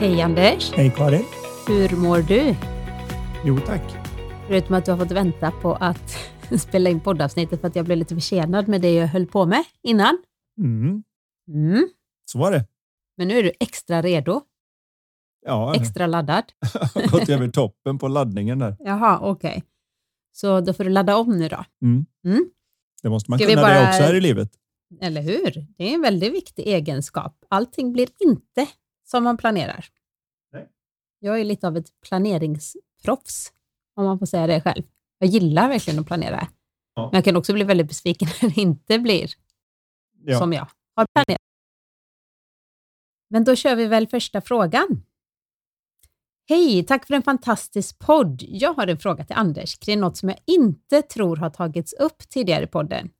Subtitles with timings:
[0.00, 0.72] Hej Anders!
[0.72, 1.24] Hej Karin!
[1.68, 2.54] Hur mår du?
[3.44, 3.82] Jo tack.
[4.46, 6.16] Förutom att du har fått vänta på att
[6.60, 9.64] spela in poddavsnittet för att jag blev lite försenad med det jag höll på med
[9.82, 10.18] innan.
[10.58, 11.02] Mm.
[11.48, 11.88] Mm.
[12.26, 12.64] Så var det.
[13.16, 14.40] Men nu är du extra redo,
[15.46, 16.44] Ja, extra laddad.
[16.94, 18.76] jag har gått över toppen på laddningen där.
[18.80, 19.64] Jaha, okej.
[20.32, 21.64] Så då får du ladda om nu då.
[21.82, 22.06] Mm.
[22.24, 22.50] Mm.
[23.02, 24.50] Det måste man Ska kunna det bara- också här i livet.
[25.00, 25.66] Eller hur?
[25.78, 27.36] Det är en väldigt viktig egenskap.
[27.48, 28.66] Allting blir inte
[29.10, 29.86] som man planerar.
[30.52, 30.68] Nej.
[31.18, 33.52] Jag är lite av ett planeringsproffs,
[33.94, 34.82] om man får säga det själv.
[35.18, 36.48] Jag gillar verkligen att planera.
[36.94, 37.02] Ja.
[37.02, 39.30] Men jag kan också bli väldigt besviken när det inte blir
[40.24, 40.38] Ja.
[40.38, 40.66] som jag
[40.96, 41.40] har planerat.
[43.28, 45.02] Men då kör vi väl första frågan.
[46.48, 48.42] Hej, tack för en fantastisk podd.
[48.42, 52.18] Jag har en fråga till Anders kring något som jag inte tror har tagits upp
[52.28, 53.10] tidigare i podden.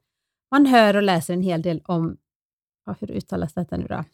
[0.51, 2.17] Man hör och läser en hel del om,
[2.87, 4.05] ja, hur uttalas detta nu då?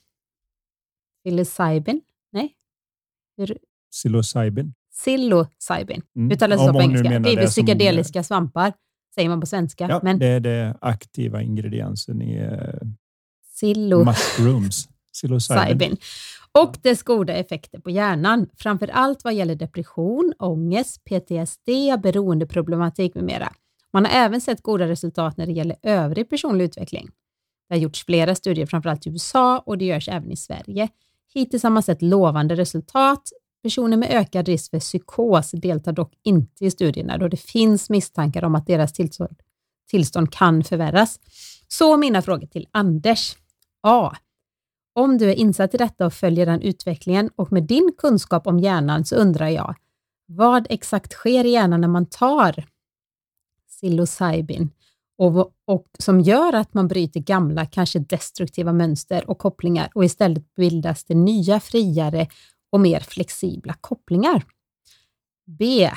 [1.26, 2.00] Psilocybin?
[2.32, 2.52] Nej?
[3.36, 3.58] Hur?
[3.90, 4.74] Psilocybin.
[4.92, 6.02] Psilocybin.
[6.16, 6.30] Mm.
[6.32, 7.08] Uttalas det på engelska.
[7.08, 8.72] Det är väl som- psykedeliska svampar,
[9.14, 9.86] säger man på svenska.
[9.90, 12.50] Ja, men det är det aktiva ingrediensen i uh,
[13.54, 14.04] psilo...
[14.04, 14.88] mushrooms.
[15.12, 15.68] Psilocybin.
[15.68, 15.96] Cybin.
[16.52, 21.68] Och dess goda effekter på hjärnan, framför allt vad gäller depression, ångest, PTSD,
[22.02, 23.52] beroendeproblematik med mera.
[23.92, 27.08] Man har även sett goda resultat när det gäller övrig personlig utveckling.
[27.68, 30.88] Det har gjorts flera studier, framförallt i USA och det görs även i Sverige.
[31.36, 33.32] Hittills har man sett lovande resultat.
[33.62, 38.44] Personer med ökad risk för psykos deltar dock inte i studierna då det finns misstankar
[38.44, 39.36] om att deras tillstånd,
[39.90, 41.20] tillstånd kan förvärras.
[41.68, 43.36] Så mina frågor till Anders.
[43.82, 44.16] A.
[44.94, 48.58] Om du är insatt i detta och följer den utvecklingen och med din kunskap om
[48.58, 49.74] hjärnan så undrar jag,
[50.26, 52.64] vad exakt sker i hjärnan när man tar
[53.68, 54.70] psilocybin
[55.18, 60.54] och, och som gör att man bryter gamla, kanske destruktiva mönster och kopplingar och istället
[60.54, 62.28] bildas det nya, friare
[62.70, 64.44] och mer flexibla kopplingar?
[65.46, 65.90] B.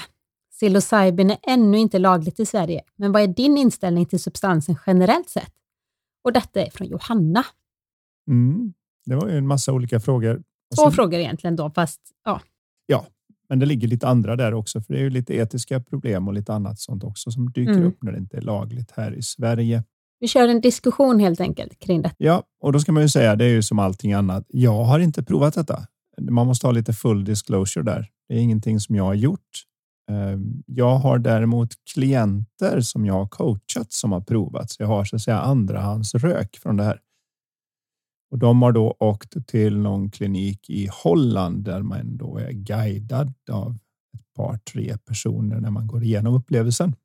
[0.52, 5.30] Psilocybin är ännu inte lagligt i Sverige, men vad är din inställning till substansen generellt
[5.30, 5.54] sett?
[6.24, 7.46] Och detta är från Johanna.
[8.28, 8.74] Mm.
[9.06, 10.44] Det var ju en massa olika frågor.
[10.76, 12.42] Två sen- frågor egentligen då, fast ja.
[13.50, 16.34] Men det ligger lite andra där också, för det är ju lite etiska problem och
[16.34, 17.86] lite annat sånt också som dyker Mm.
[17.88, 19.84] upp när det inte är lagligt här i Sverige.
[20.20, 22.12] Vi kör en diskussion helt enkelt kring det.
[22.18, 24.46] Ja, och då ska man ju säga, det är ju som allting annat.
[24.48, 25.88] Jag har inte provat detta.
[26.22, 28.08] Man måste ha lite full disclosure där.
[28.30, 29.50] Det är ingenting som jag har gjort.
[30.12, 34.70] Eh, Jag har däremot klienter som jag har coachat som har provat.
[34.72, 37.00] Så jag har så att säga andrahandsrök från det här.
[38.32, 43.34] Och de har då åkt till någon klinik i Holland där man då är guidad
[43.52, 43.78] av
[44.14, 46.96] ett par, tre personer när man går igenom upplevelsen.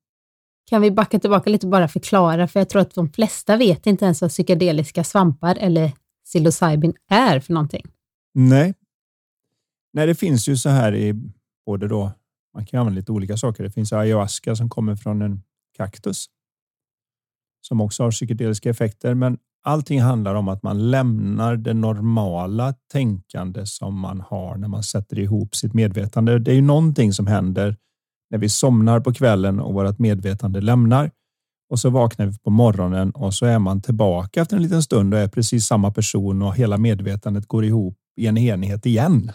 [0.67, 3.87] Kan vi backa tillbaka lite och bara förklara, för jag tror att de flesta vet
[3.87, 5.93] inte ens vad psykedeliska svampar eller
[6.25, 7.85] psilocybin är för någonting.
[8.35, 8.75] Nej.
[9.93, 11.15] Nej, det finns ju så här i
[11.67, 12.13] både då.
[12.55, 13.65] Man kan använda lite olika saker.
[13.65, 15.43] Det finns ayahuasca som kommer från en
[15.77, 16.27] kaktus.
[17.61, 23.67] Som också har psykedeliska effekter, men allting handlar om att man lämnar det normala tänkande
[23.67, 26.39] som man har när man sätter ihop sitt medvetande.
[26.39, 27.77] Det är ju någonting som händer
[28.31, 31.11] när vi somnar på kvällen och vårt medvetande lämnar
[31.71, 35.15] och så vaknar vi på morgonen och så är man tillbaka efter en liten stund
[35.15, 39.33] och är precis samma person och hela medvetandet går ihop i en enhet igen.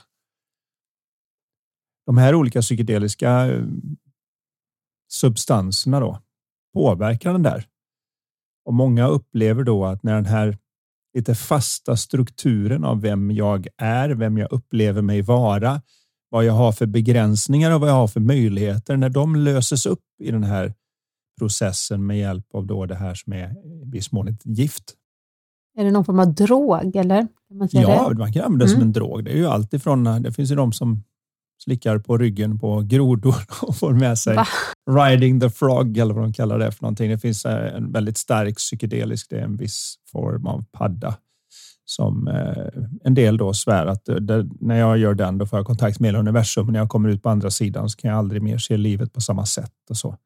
[2.05, 3.63] De här olika psykedeliska eh,
[5.11, 6.19] substanserna då
[6.73, 7.65] påverkar den där.
[8.69, 10.57] Och många upplever då att när den här
[11.17, 15.81] lite fasta strukturen av vem jag är, vem jag upplever mig vara,
[16.29, 20.03] vad jag har för begränsningar och vad jag har för möjligheter, när de löses upp
[20.23, 20.73] i den här
[21.39, 24.93] processen med hjälp av då det här som är i viss mån ett gift.
[25.77, 27.27] Är det någon form av drog, eller?
[27.47, 28.15] Kan man säga Ja, det?
[28.15, 28.87] man kan använda det som Mm.
[28.87, 29.23] en drog.
[29.23, 31.03] Det är ju allt ifrån, det finns ju de som
[31.63, 34.47] slickar på ryggen på grodor och får med sig Va?
[34.91, 37.09] riding the frog eller vad de kallar det för någonting.
[37.09, 41.15] Det finns eh, en väldigt stark psykedelisk, det är en viss form av padda
[41.85, 45.59] som eh, en del då svär att eh, det, när jag gör den då får
[45.59, 46.65] jag kontakt med hela universum.
[46.65, 49.13] Men när jag kommer ut på andra sidan så kan jag aldrig mer se livet
[49.13, 50.17] på samma sätt och så.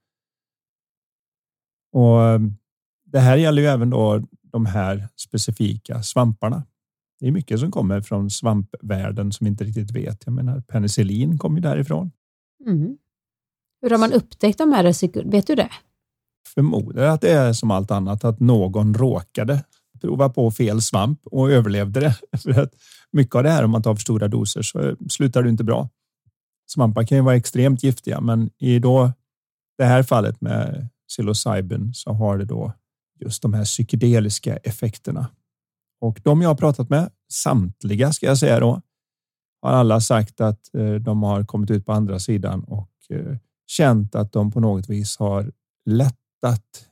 [1.91, 2.39] Och
[3.05, 4.21] det här gäller ju även då
[4.51, 6.63] de här specifika svamparna.
[7.23, 10.21] Det är mycket som kommer från svampvärlden som vi inte riktigt vet.
[10.25, 12.11] Jag menar penicillin kommer ju därifrån.
[12.67, 12.97] Mm.
[13.81, 15.31] Hur har man upptäckt de här?
[15.31, 15.69] Vet du det?
[16.53, 19.63] Förmodar att det är som allt annat, att någon råkade
[20.01, 22.15] prova på fel svamp och överlevde det.
[22.37, 22.73] För att
[23.11, 25.89] mycket av det här, om man tar för stora doser, så slutar det inte bra.
[26.73, 29.11] Svampar kan ju vara extremt giftiga, men i då
[29.77, 32.73] det här fallet med psilocybin så har det då
[33.19, 35.27] just de här psykedeliska effekterna.
[36.03, 38.81] Och de jag har pratat med, samtliga ska jag säga då,
[39.61, 44.15] har alla sagt att eh, de har kommit ut på andra sidan och eh, känt
[44.15, 45.51] att de på något vis har
[45.85, 46.87] lättat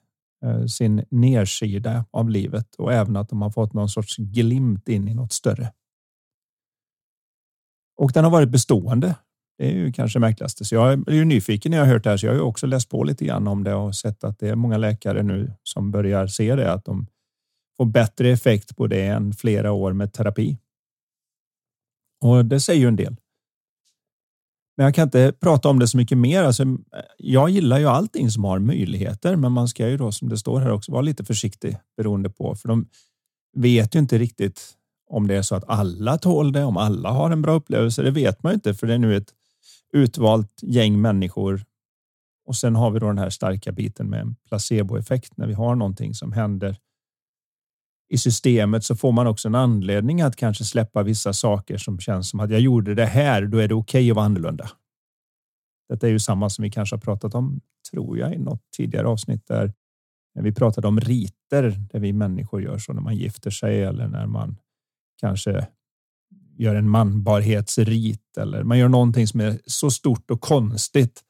[0.45, 5.07] eh, sin nersida av livet och även att de har fått någon sorts glimt in
[5.07, 5.71] i något större.
[7.97, 9.15] Och den har varit bestående.
[9.57, 10.65] Det är ju kanske det märkligaste.
[10.65, 12.43] Så jag är ju nyfiken när jag har hört det här, så jag har ju
[12.43, 15.53] också läst på lite grann om det och sett att det är många läkare nu
[15.63, 17.07] som börjar se det, att de
[17.81, 20.57] och bättre effekt på det än flera år med terapi.
[22.23, 23.15] Och det säger ju en del.
[24.77, 26.43] Men jag kan inte prata om det så mycket mer.
[26.43, 26.63] Alltså,
[27.17, 30.59] jag gillar ju allting som har möjligheter, men man ska ju då som det står
[30.59, 32.87] här också vara lite försiktig beroende på, för de
[33.57, 34.77] vet ju inte riktigt
[35.09, 38.03] om det är så att alla tål det, om alla har en bra upplevelse.
[38.03, 39.33] Det vet man ju inte, för det är nu ett
[39.93, 41.63] utvalt gäng människor.
[42.45, 45.75] Och sen har vi då den här starka biten med en placeboeffekt när vi har
[45.75, 46.77] någonting som händer
[48.11, 52.29] i systemet så får man också en anledning att kanske släppa vissa saker som känns
[52.29, 54.69] som att jag gjorde det här, då är det okej okay att vara annorlunda.
[55.89, 57.61] Detta är ju samma som vi kanske har pratat om,
[57.91, 59.73] tror jag, i något tidigare avsnitt där
[60.35, 64.07] när vi pratade om riter där vi människor gör så när man gifter sig eller
[64.07, 64.57] när man
[65.21, 65.67] kanske
[66.57, 71.21] gör en manbarhetsrit eller man gör någonting som är så stort och konstigt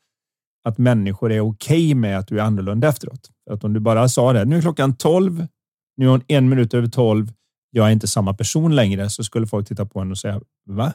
[0.64, 3.30] att människor är okej okay med att du är annorlunda efteråt.
[3.50, 5.48] Att om du bara sa det, nu är klockan 12,
[5.98, 7.34] nu är hon en minut över tolv.
[7.70, 10.94] Jag är inte samma person längre, så skulle folk titta på henne och säga va?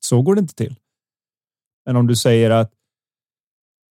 [0.00, 0.76] Så går det inte till.
[1.86, 2.72] Men om du säger att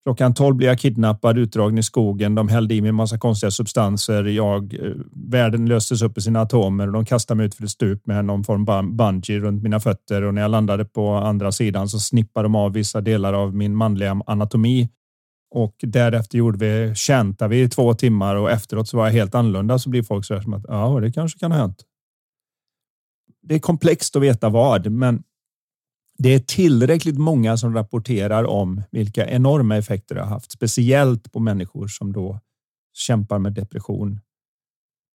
[0.04, 2.36] klockan tolv blir jag kidnappad, utdragen i skogen.
[2.36, 4.24] De hällde i mig en massa konstiga substanser.
[4.24, 7.70] Jag, eh, världen löstes upp i sina atomer och de kastade mig ut för ett
[7.70, 11.52] stup med någon form av bungee runt mina fötter och när jag landade på andra
[11.52, 14.90] sidan så snippade de av vissa delar av min manliga anatomi
[15.52, 19.36] och därefter gjorde vi känta vi i två timmar och efteråt så var jag helt
[19.36, 21.86] annorlunda så blir folk så här som att ja, det kanske kan ha hänt.
[23.42, 25.24] Det är komplext att veta vad, men
[26.18, 31.40] det är tillräckligt många som rapporterar om vilka enorma effekter det har haft, speciellt på
[31.40, 32.40] människor som då
[32.94, 34.20] kämpar med depression.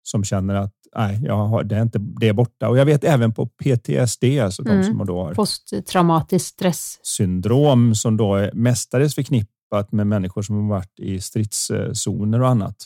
[0.03, 3.05] Som känner att nej, jag har, det är inte det är borta och jag vet
[3.05, 4.77] även på PTSD, alltså mm.
[4.77, 10.57] de som då har posttraumatiskt stresssyndrom som då är mestadels förknippat jobbat med människor som
[10.57, 12.77] har varit i stridszoner och annat.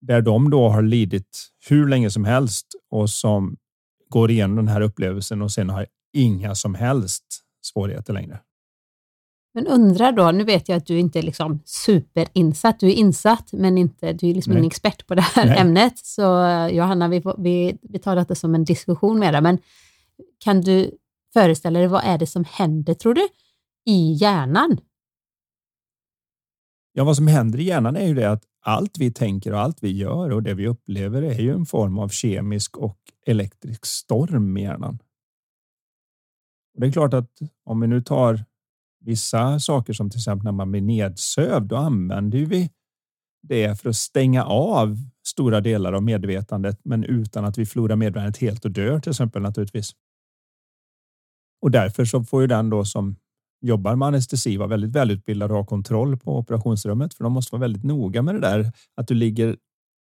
[0.00, 3.56] Där de då har lidit hur länge som helst och som
[4.08, 7.24] går igenom den här upplevelsen och sen har inga som helst
[7.62, 8.40] svårigheter längre.
[9.54, 13.52] Men undrar då, nu vet jag att du inte är liksom superinsatt, du är insatt
[13.52, 15.58] men inte, du är liksom ingen expert på det här Nej.
[15.58, 15.98] ämnet.
[15.98, 19.58] Så eh, Johanna, vi, vi, vi tar detta som en diskussion med dig, men
[20.44, 20.90] kan du
[21.32, 23.28] föreställa dig vad är det som händer, tror du,
[23.86, 24.78] i hjärnan
[26.92, 29.82] Ja, vad som händer i hjärnan är ju det att allt vi tänker och allt
[29.82, 34.56] vi gör och det vi upplever är ju en form av kemisk och elektrisk storm
[34.56, 34.98] i hjärnan.
[36.74, 37.30] Och det är klart att
[37.64, 38.44] om vi nu tar
[39.04, 42.70] vissa saker som till exempel när man blir nedsövd, då använder vi
[43.42, 48.36] det för att stänga av stora delar av medvetandet, men utan att vi förlorar medvetandet
[48.36, 49.92] helt och dör till exempel naturligtvis.
[51.62, 53.16] Och därför så får ju den då som
[53.62, 57.60] jobbar med anestesi var väldigt välutbildad och har kontroll på operationsrummet, för de måste vara
[57.60, 59.56] väldigt noga med det där att du ligger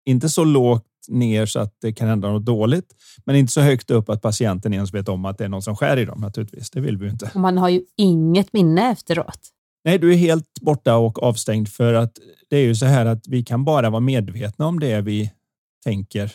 [0.06, 3.92] inte så lågt ner så att det kan hända något dåligt, men inte så högt
[3.92, 6.70] upp att patienten ens vet om att det är någon som skär i dem naturligtvis.
[6.70, 7.32] Det vill vi ju inte.
[7.34, 9.40] Och man har ju inget minne efteråt.
[9.86, 12.12] Nej, du är helt borta och avstängd för att
[12.50, 15.32] det är ju så här att vi kan bara vara medvetna om det vi
[15.84, 16.32] tänker.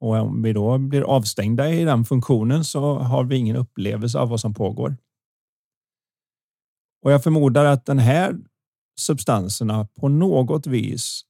[0.00, 4.28] Och om vi då blir avstängda i den funktionen så har vi ingen upplevelse av
[4.28, 4.96] vad som pågår.
[7.04, 8.36] Och jag förmodar att den här
[9.00, 11.22] substanserna på något vis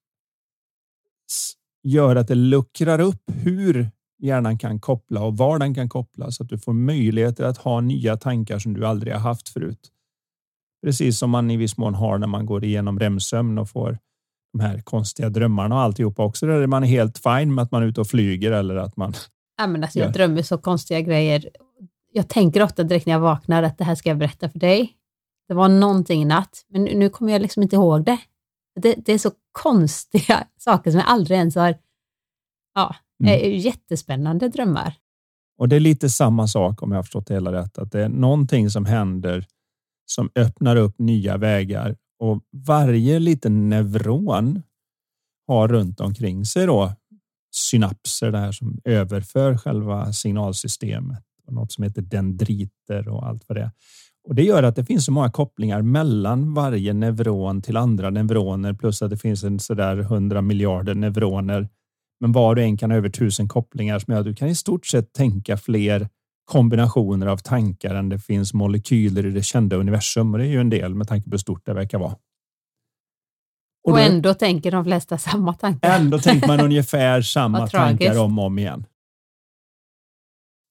[1.82, 3.90] gör att det luckrar upp hur
[4.22, 7.80] hjärnan kan koppla och var den kan koppla så att du får möjligheter att ha
[7.80, 9.90] nya tankar som du aldrig har haft förut.
[10.84, 13.98] Precis som man i viss mån har när man går igenom remsömn och får
[14.52, 17.82] de här konstiga drömmarna och alltihopa också där man är helt fine med att man
[17.82, 19.12] är ute och flyger eller att man.
[19.58, 21.48] Ja, men alltså, jag drömmer så konstiga grejer.
[22.12, 24.96] Jag tänker ofta direkt när jag vaknar att det här ska jag berätta för dig.
[25.48, 28.18] Det var någonting i natt, men nu kommer jag liksom inte ihåg det.
[28.80, 28.94] det.
[28.94, 31.74] Det är så konstiga saker som jag aldrig ens har
[32.74, 33.34] Ja, mm.
[33.34, 34.94] är jättespännande drömmar.
[35.58, 38.04] Och det är lite samma sak om jag har förstått det hela rätt, att det
[38.04, 39.46] är någonting som händer
[40.06, 44.62] som öppnar upp nya vägar och varje liten neuron
[45.46, 46.92] har runt omkring sig då
[47.54, 53.62] synapser där som överför själva signalsystemet och något som heter dendriter och allt vad det
[53.62, 53.70] är.
[54.28, 58.72] Och det gör att det finns så många kopplingar mellan varje neuron till andra neuroner
[58.72, 61.68] plus att det finns en sådär hundra miljarder neuroner.
[62.20, 64.54] Men var och en kan ha över tusen kopplingar som gör att du kan i
[64.54, 66.08] stort sett tänka fler
[66.44, 70.32] kombinationer av tankar än det finns molekyler i det kända universum.
[70.32, 72.16] Och det är ju en del med tanke på hur stort det verkar vara.
[73.84, 76.00] Och, och ändå då, tänker de flesta samma tankar.
[76.00, 78.86] Ändå tänker man ungefär samma tankar om och om igen.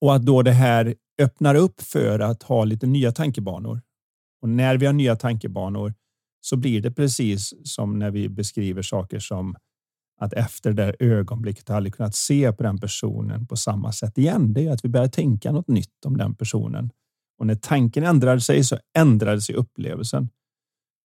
[0.01, 3.81] Och att då det här öppnar upp för att ha lite nya tankebanor.
[4.41, 5.93] Och när vi har nya tankebanor
[6.41, 9.55] så blir det precis som när vi beskriver saker som
[10.19, 14.17] att efter det där ögonblicket har aldrig kunnat se på den personen på samma sätt
[14.17, 14.53] igen.
[14.53, 16.89] Det är att vi börjar tänka något nytt om den personen.
[17.39, 20.29] Och när tanken ändrade sig så ändrade sig upplevelsen.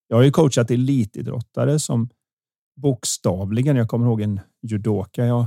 [0.08, 2.08] Jag har ju coachat elitidrottare som
[2.76, 5.46] bokstavligen, jag kommer ihåg en judoka jag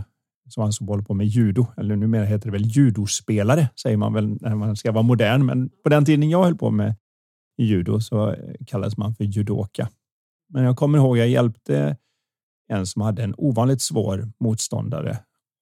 [0.51, 4.27] som alltså håller på med judo, eller numera heter det väl judospelare, säger man väl
[4.41, 5.45] när man ska vara modern.
[5.45, 6.95] Men på den tiden jag höll på med
[7.57, 9.89] judo så eh, kallades man för judoka.
[10.49, 11.97] Men jag kommer ihåg jag hjälpte
[12.67, 15.19] en som hade en ovanligt svår motståndare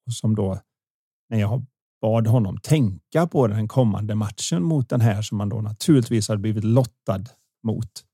[0.08, 0.60] och som då
[1.30, 1.66] när jag
[2.02, 6.42] bad honom tänka på den kommande matchen mot den här som man då naturligtvis hade
[6.42, 7.24] blivit lottad
[7.64, 8.06] mot.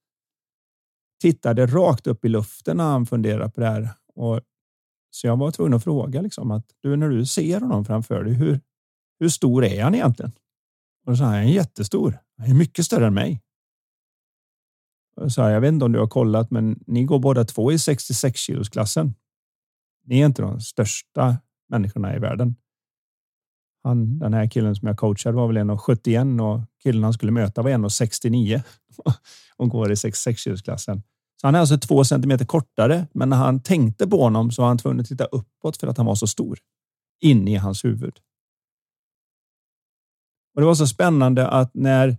[1.22, 4.42] Tittade rakt upp i luften när han funderade på det här och
[5.16, 8.34] så jag var tvungen att fråga liksom att du, när du ser honom framför dig,
[8.34, 8.60] hur,
[9.20, 10.32] hur stor är han egentligen?
[11.06, 12.20] Och då sa han, han är jättestor.
[12.38, 13.42] Han är mycket större än mig.
[15.16, 17.80] Och sa, jag vet inte om du har kollat, men ni går båda två i
[17.80, 19.14] 66 kilos klassen.
[20.04, 21.38] Ni är inte de största
[21.70, 22.56] människorna i världen.
[23.84, 27.62] Han, den här killen som jag coachade var väl 1,71 och killen han skulle möta
[27.62, 28.62] var 1,69
[29.58, 31.04] och går i 66 kilos klassen.
[31.42, 34.68] Så han är alltså två centimeter kortare, men när han tänkte på honom så var
[34.68, 36.60] han tvungen att titta uppåt för att han var så stor
[37.22, 38.20] in i hans huvud.
[40.56, 42.18] Och det var så spännande att när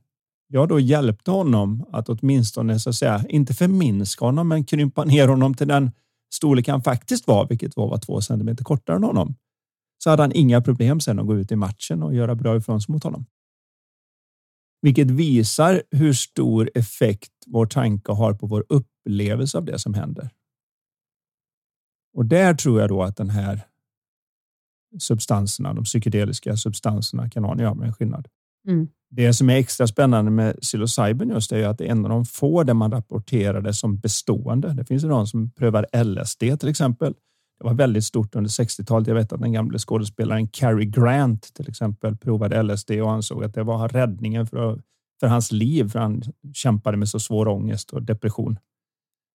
[0.49, 5.29] jag då hjälpte honom att åtminstone så att säga inte förminska honom, men krympa ner
[5.29, 5.91] honom till den
[6.35, 9.35] storlek han faktiskt var, vilket var, var två centimeter kortare än honom,
[9.99, 12.81] så hade han inga problem sen att gå ut i matchen och göra bra ifrån
[12.81, 13.27] sig mot honom.
[14.83, 20.31] Vilket visar hur stor effekt vår tanke har på vår upplevelse av det som händer.
[22.15, 23.61] Och där tror jag då att den här
[24.99, 28.29] substanserna, de psykedeliska substanserna kan ha en, en skillnad.
[28.69, 28.89] Mm.
[29.11, 32.25] Det som är extra spännande med psilocybin just är att det är en av de
[32.25, 34.73] få där man rapporterar det som bestående.
[34.73, 37.15] Det finns ju de som prövar LSD till exempel.
[37.59, 39.09] Det var väldigt stort under 60-talet.
[39.09, 43.55] Jag vet att den gamla skådespelaren Cary Grant till exempel provade LSD och ansåg att
[43.55, 44.83] det var räddningen för,
[45.21, 45.89] för hans liv.
[45.89, 46.23] För han
[46.55, 48.59] kämpade med så svår ångest och depression,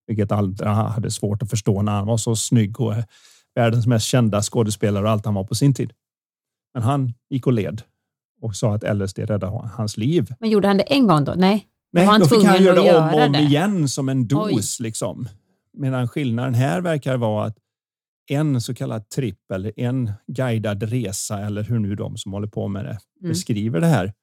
[0.07, 2.93] vilket andra hade svårt att förstå när han var så snygg och
[3.55, 5.93] världens mest kända skådespelare och allt han var på sin tid.
[6.73, 7.81] Men han gick och led
[8.41, 10.33] och sa att LSD räddade hans liv.
[10.39, 11.33] Men gjorde han det en gång då?
[11.37, 14.27] Nej, Nej var han då fick han göra det om och om igen som en
[14.27, 14.79] dos.
[14.79, 15.27] Liksom.
[15.73, 17.57] Medan skillnaden här verkar vara att
[18.29, 22.67] en så kallad tripp eller en guidad resa eller hur nu de som håller på
[22.67, 23.29] med det mm.
[23.29, 24.13] beskriver det här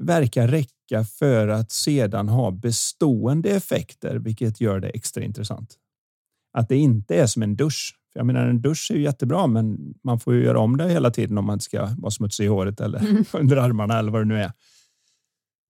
[0.00, 5.74] verkar räcka för att sedan ha bestående effekter, vilket gör det extra intressant.
[6.52, 7.96] Att det inte är som en dusch.
[8.12, 10.88] För jag menar, en dusch är ju jättebra, men man får ju göra om det
[10.88, 13.24] hela tiden om man inte ska vara smutsig i håret eller mm.
[13.32, 14.52] under armarna eller vad det nu är.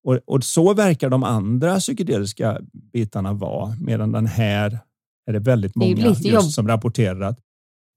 [0.05, 2.61] Och, och, så verkar de andra psykedeliska
[2.93, 4.79] bitarna vara, medan den här
[5.27, 6.43] är det väldigt många det just jobb.
[6.43, 7.39] som rapporterar att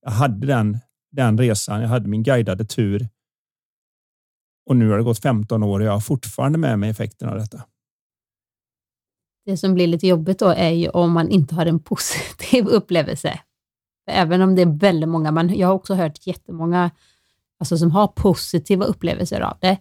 [0.02, 0.78] jag hade den,
[1.12, 3.10] den resan, jag hade min guidade tur
[4.66, 7.38] och nu har det gått 15 år och jag har fortfarande med mig effekten av
[7.38, 7.64] detta.
[9.46, 13.40] Det som blir lite jobbigt då är ju om man inte har en positiv upplevelse.
[14.12, 16.92] Även om det är väldigt många, man, jag har också hört jättemånga
[17.60, 19.78] alltså, som har positiva upplevelser av det.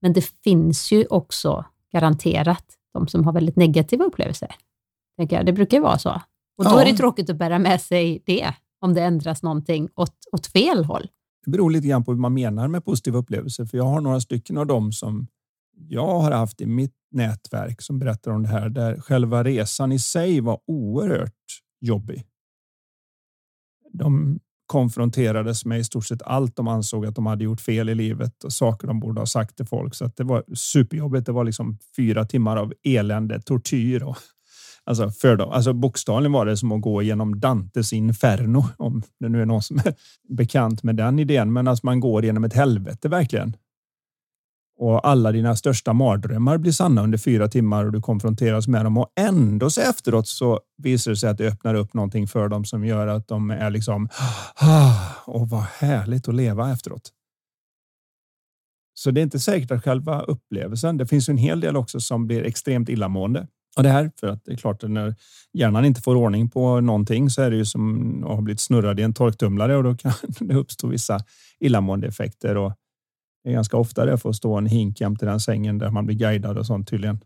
[0.00, 4.54] Men det finns ju också garanterat de som har väldigt negativa upplevelser.
[5.16, 5.46] Tänker jag.
[5.46, 6.22] Det brukar vara så.
[6.58, 6.82] Och då ja.
[6.82, 10.84] är det tråkigt att bära med sig det, om det ändras någonting åt, åt fel
[10.84, 11.06] håll.
[11.44, 13.64] Det beror lite grann på hur man menar med positiva upplevelser.
[13.64, 15.26] För jag har några stycken av dem som
[15.88, 19.98] jag har haft i mitt nätverk som berättar om det här, där själva resan i
[19.98, 21.32] sig var oerhört
[21.80, 22.24] jobbig.
[23.92, 27.94] De konfronterades med i stort sett allt de ansåg att de hade gjort fel i
[27.94, 29.94] livet och saker de borde ha sagt till folk.
[29.94, 31.26] Så att det var superjobbigt.
[31.26, 34.16] Det var liksom fyra timmar av elände, tortyr och
[34.88, 35.50] Alltså, för dem.
[35.50, 39.62] alltså bokstavligen var det som att gå genom Dantes inferno, om det nu är någon
[39.62, 39.94] som är
[40.28, 41.52] bekant med den idén.
[41.52, 43.56] Men alltså man går genom ett helvete verkligen.
[44.78, 48.98] Och alla dina största mardrömmar blir sanna under fyra timmar och du konfronteras med dem
[48.98, 52.64] och ändå så efteråt så visar det sig att det öppnar upp någonting för dem
[52.64, 54.08] som gör att de är liksom
[54.54, 57.12] ah, och vad härligt att leva efteråt.
[58.94, 60.96] Så det är inte säkert att själva upplevelsen.
[60.96, 63.46] Det finns en hel del också som blir extremt illamående
[63.78, 64.10] och det här.
[64.20, 65.14] För att det är klart att när
[65.52, 69.00] hjärnan inte får ordning på någonting så är det ju som att ha blivit snurrad
[69.00, 71.20] i en torktumlare och då kan det uppstå vissa
[71.60, 72.56] illamående effekter.
[72.56, 72.72] Och
[73.44, 76.16] det är ganska ofta det får stå en hink jämte den sängen där man blir
[76.16, 77.20] guidad och sånt tydligen.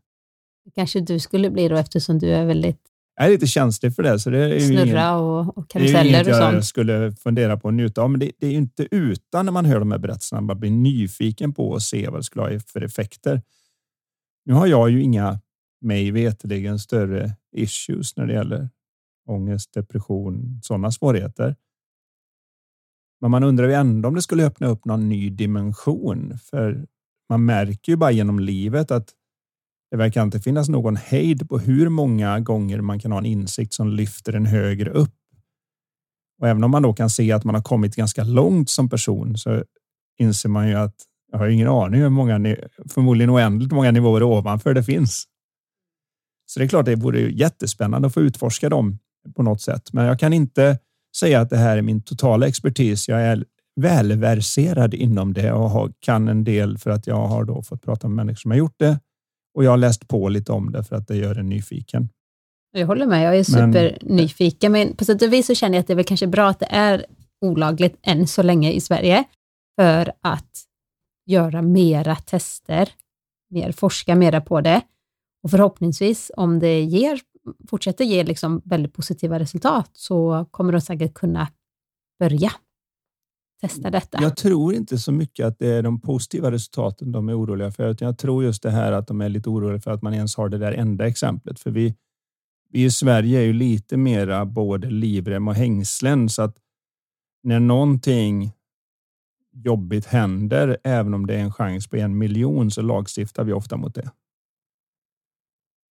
[0.74, 2.78] kanske du skulle bli då eftersom du är väldigt
[3.16, 4.18] jag är lite känslig för det.
[4.18, 6.54] Så det är Snurra ingen, och, och karuseller och sånt.
[6.54, 8.10] jag skulle fundera på att njuta av.
[8.10, 10.40] Men det, det, är ju inte utan när man hör de här berättelserna.
[10.40, 13.42] Man blir nyfiken på att se vad det skulle ha för effekter.
[14.44, 15.40] Nu har jag ju inga
[15.82, 18.68] mig veteligen större issues när det gäller
[19.28, 21.56] ångest, depression, sådana svårigheter.
[23.20, 26.86] Men man undrar ju ändå om det skulle öppna upp någon ny dimension, för
[27.28, 29.14] man märker ju bara genom livet att
[29.90, 33.72] det verkar inte finnas någon hejd på hur många gånger man kan ha en insikt
[33.72, 35.14] som lyfter en högre upp.
[36.40, 39.36] Och även om man då kan se att man har kommit ganska långt som person
[39.36, 39.64] så
[40.18, 40.94] inser man ju att
[41.32, 42.56] jag har ingen aning hur många,
[42.88, 45.28] förmodligen oändligt många nivåer ovanför det finns.
[46.52, 48.98] Så det är klart, det vore jättespännande att få utforska dem
[49.36, 50.78] på något sätt, men jag kan inte
[51.16, 53.08] säga att det här är min totala expertis.
[53.08, 53.44] Jag är
[53.80, 58.16] välverserad inom det och kan en del för att jag har då fått prata med
[58.16, 59.00] människor som har gjort det
[59.54, 62.08] och jag har läst på lite om det för att det gör en nyfiken.
[62.72, 65.80] Jag håller med, jag är supernyfiken, men, men på sätt och vis så känner jag
[65.80, 67.06] att det är väl kanske bra att det är
[67.40, 69.24] olagligt än så länge i Sverige
[69.80, 70.64] för att
[71.26, 72.88] göra mera tester,
[73.50, 74.80] mer forska mera på det
[75.42, 77.20] och förhoppningsvis om det ger,
[77.68, 81.48] fortsätter ge liksom väldigt positiva resultat så kommer de säkert kunna
[82.18, 82.52] börja
[83.60, 84.22] testa detta.
[84.22, 87.90] Jag tror inte så mycket att det är de positiva resultaten de är oroliga för,
[87.90, 90.36] utan jag tror just det här att de är lite oroliga för att man ens
[90.36, 91.60] har det där enda exemplet.
[91.60, 91.94] För vi,
[92.70, 96.56] vi i Sverige är ju lite mera både livrem och hängslen så att
[97.42, 98.52] när någonting
[99.52, 103.76] jobbigt händer, även om det är en chans på en miljon, så lagstiftar vi ofta
[103.76, 104.10] mot det.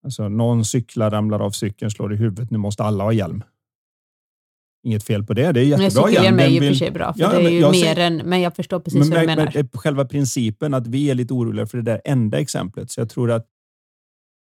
[0.04, 2.52] Alltså någon cyklar, ramlar av cykeln, slår i huvudet.
[2.52, 3.44] Nu måste alla ha hjälm.
[4.84, 5.52] Inget fel på det.
[5.52, 6.08] Det är jättebra.
[6.08, 8.42] Cykelhjälm är ju för sig bra, för ja, det är ju mer ser, än, men
[8.42, 9.52] jag förstår precis men, vad du menar.
[9.56, 12.92] Men, själva principen att vi är lite oroliga för det där enda exemplet.
[12.92, 13.48] Så jag tror att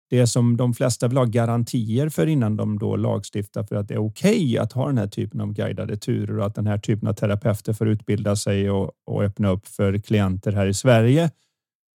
[0.09, 3.93] det som de flesta vill ha garantier för innan de då lagstiftar för att det
[3.93, 6.77] är okej okay att ha den här typen av guidade turer och att den här
[6.77, 11.31] typen av terapeuter får utbilda sig och, och öppna upp för klienter här i Sverige.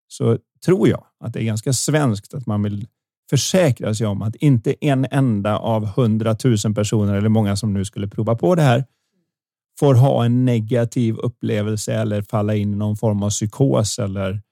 [0.08, 2.86] Så tror jag att det är ganska svenskt att man vill
[3.30, 8.08] försäkra sig om att inte en enda av hundratusen personer eller många som nu skulle
[8.08, 8.84] prova på det här
[9.78, 14.42] får ha en negativ upplevelse eller falla in i någon form av psykos eller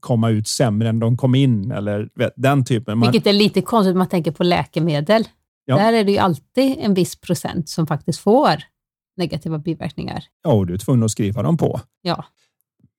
[0.00, 2.98] komma ut sämre än de kom in eller den typen.
[2.98, 3.10] Man...
[3.10, 5.28] Vilket är lite konstigt om man tänker på läkemedel.
[5.64, 5.76] Ja.
[5.76, 8.62] Där är det ju alltid en viss procent som faktiskt får
[9.16, 10.24] negativa biverkningar.
[10.42, 11.80] Ja, och du är tvungen att skriva dem på.
[12.02, 12.24] Ja.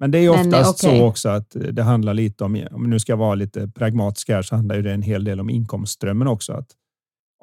[0.04, 1.00] Men det är oftast okay.
[1.00, 4.56] så också att det handlar lite om, om nu ska vara lite pragmatisk här, så
[4.56, 6.54] handlar det en hel del om inkomstströmmen också.
[6.54, 6.68] Att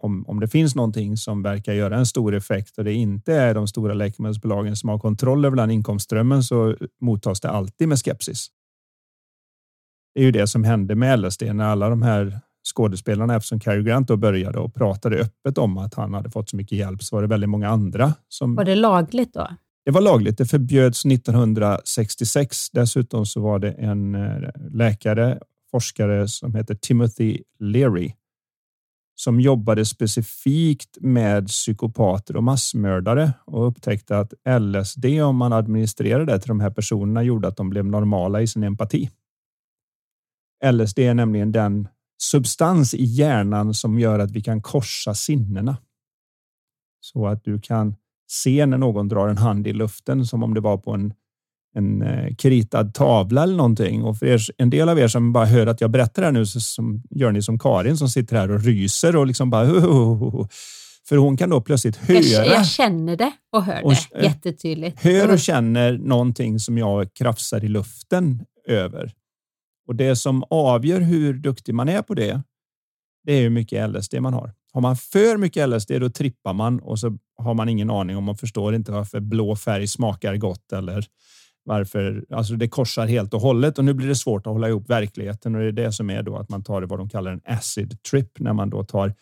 [0.01, 3.55] om, om det finns någonting som verkar göra en stor effekt och det inte är
[3.55, 8.47] de stora läkemedelsbolagen som har kontroll över den inkomstströmmen så mottas det alltid med skepsis.
[10.15, 12.41] Det är ju det som hände med LSD när alla de här
[12.75, 16.57] skådespelarna, eftersom Cary Grant då började och pratade öppet om att han hade fått så
[16.57, 18.55] mycket hjälp, så var det väldigt många andra som.
[18.55, 19.49] Var det lagligt då?
[19.85, 20.39] Det var lagligt.
[20.39, 22.71] Det förbjöds 1966.
[22.71, 25.39] Dessutom så var det en eh, läkare,
[25.71, 28.13] forskare som heter Timothy Leary
[29.21, 36.39] som jobbade specifikt med psykopater och massmördare och upptäckte att LSD, om man administrerade det
[36.39, 39.11] till de här personerna, gjorde att de blev normala i sin empati.
[40.73, 41.89] LSD är nämligen den
[42.23, 45.77] substans i hjärnan som gör att vi kan korsa sinnena.
[47.01, 47.95] Så att du kan
[48.31, 51.15] se när någon drar en hand i luften som om det var på en,
[51.75, 54.03] en eh, kritad tavla eller någonting.
[54.03, 56.33] Och för er, en del av er som bara hör att jag berättar det här
[56.33, 59.67] nu så som, gör ni som Karin som sitter här och ryser och liksom bara
[61.09, 62.19] För hon kan då plötsligt höra.
[62.19, 65.01] Jag, jag känner det och hör och, det jättetydligt.
[65.01, 69.13] Hör och känner någonting som jag krafsar i luften över.
[69.89, 72.43] Och det som avgör hur duktig man är på det,
[73.25, 74.53] det är hur mycket LSD man har.
[74.73, 78.25] Har man för mycket LSD då trippar man och så har man ingen aning om
[78.25, 81.07] man förstår inte varför blå färg smakar gott eller
[81.65, 82.25] varför.
[82.31, 85.55] Alltså det korsar helt och hållet och nu blir det svårt att hålla ihop verkligheten
[85.55, 88.03] och det är det som är då att man tar vad de kallar en acid
[88.03, 89.15] trip när man då tar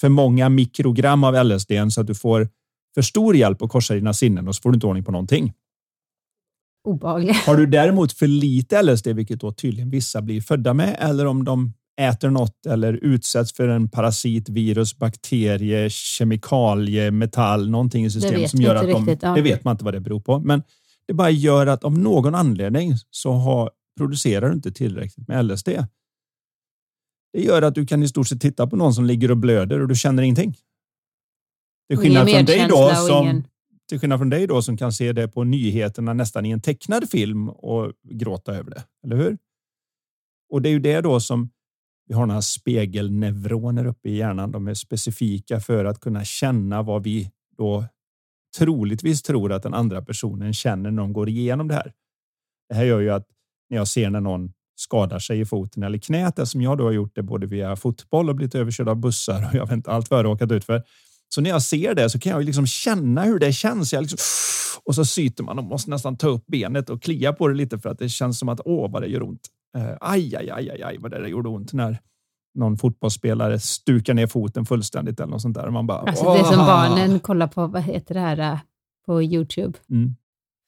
[0.00, 2.48] för många mikrogram av LSD så att du får
[2.94, 5.52] för stor hjälp att korsa dina sinnen och så får du inte ordning på någonting.
[6.84, 7.36] Obehagligt.
[7.36, 11.44] Har du däremot för lite LSD, vilket då tydligen vissa blir födda med, eller om
[11.44, 18.50] de äter något eller utsätts för en parasit, virus, bakterie, kemikalie, metall, någonting i systemet
[18.50, 19.06] som gör att de...
[19.06, 19.34] Riktigt, ja.
[19.34, 20.62] Det vet man inte vad det beror på, men
[21.06, 25.68] det bara gör att av någon anledning så har, producerar du inte tillräckligt med LSD.
[27.32, 29.80] Det gör att du kan i stort sett titta på någon som ligger och blöder
[29.80, 30.56] och du känner ingenting.
[31.88, 33.44] Till skillnad från dig då som, ingen...
[33.88, 37.10] till skillnad från dig då som kan se det på nyheterna nästan i en tecknad
[37.10, 38.84] film och gråta över det.
[39.04, 39.38] Eller hur?
[40.50, 41.50] Och det är ju det då som
[42.12, 44.52] vi har några spegelneuroner uppe i hjärnan.
[44.52, 47.84] De är specifika för att kunna känna vad vi då
[48.58, 51.92] troligtvis tror att den andra personen känner när de går igenom det här.
[52.68, 53.26] Det här gör ju att
[53.70, 56.92] när jag ser när någon skadar sig i foten eller knät, som jag då har
[56.92, 60.10] gjort det både via fotboll och blivit överkörd av bussar och jag vet inte allt
[60.10, 60.82] vad jag råkat ut för.
[61.28, 63.92] Så när jag ser det så kan jag liksom känna hur det känns.
[63.92, 64.18] Jag liksom,
[64.84, 67.78] och så syter man och måste nästan ta upp benet och klia på det lite
[67.78, 69.48] för att det känns som att åh, vad det gör ont.
[69.76, 71.98] Uh, aj, aj, aj, aj, aj, vad det gjorde ont när
[72.54, 75.70] någon fotbollsspelare stukar ner foten fullständigt eller något sånt där.
[75.70, 78.58] Man bara, alltså, det är som barnen kollar på, vad heter det här äh,
[79.06, 79.78] på Youtube?
[79.90, 80.14] Mm.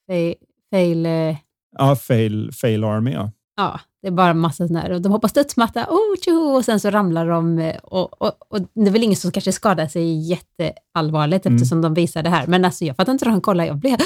[0.07, 0.35] Fail,
[0.71, 1.37] fail, uh...
[1.79, 3.13] ja, fail, fail Army.
[3.13, 3.31] Ja.
[3.57, 4.93] ja, det är bara massa sådana här.
[4.93, 7.59] Och de hoppar studsmatta oh, tjoho, och sen så ramlar de.
[7.59, 11.57] Eh, och, och, och, det är väl ingen som kanske skadar sig jätteallvarligt mm.
[11.57, 12.47] eftersom de visar det här.
[12.47, 13.65] Men alltså, jag fattar inte hur han kollar.
[13.65, 13.99] Jag blev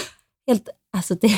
[0.46, 0.68] helt...
[0.92, 1.30] Alltså det,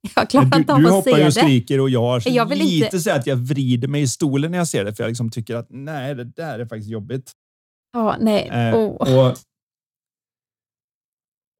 [0.16, 1.16] jag klarar inte av att se det.
[1.16, 3.00] Du hoppar och skriker och jag har jag vill lite inte...
[3.00, 5.56] så att jag vrider mig i stolen när jag ser det, för jag liksom tycker
[5.56, 7.32] att nej, det där är faktiskt jobbigt.
[7.92, 8.48] Ja, nej.
[8.52, 9.28] Eh, oh.
[9.28, 9.36] och,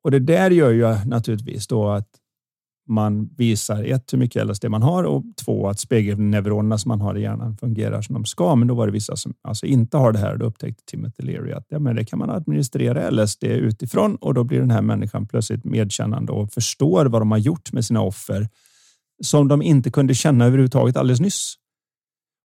[0.04, 2.08] och det där gör ju naturligtvis då att
[2.88, 7.18] man visar ett, hur mycket LSD man har och två, att spegelneuronerna som man har
[7.18, 8.54] i hjärnan fungerar som de ska.
[8.54, 11.22] Men då var det vissa som alltså inte har det här och då upptäckte Timothy
[11.22, 14.82] Leary att ja, men det kan man administrera LSD utifrån och då blir den här
[14.82, 18.48] människan plötsligt medkännande och förstår vad de har gjort med sina offer
[19.22, 21.54] som de inte kunde känna överhuvudtaget alldeles nyss.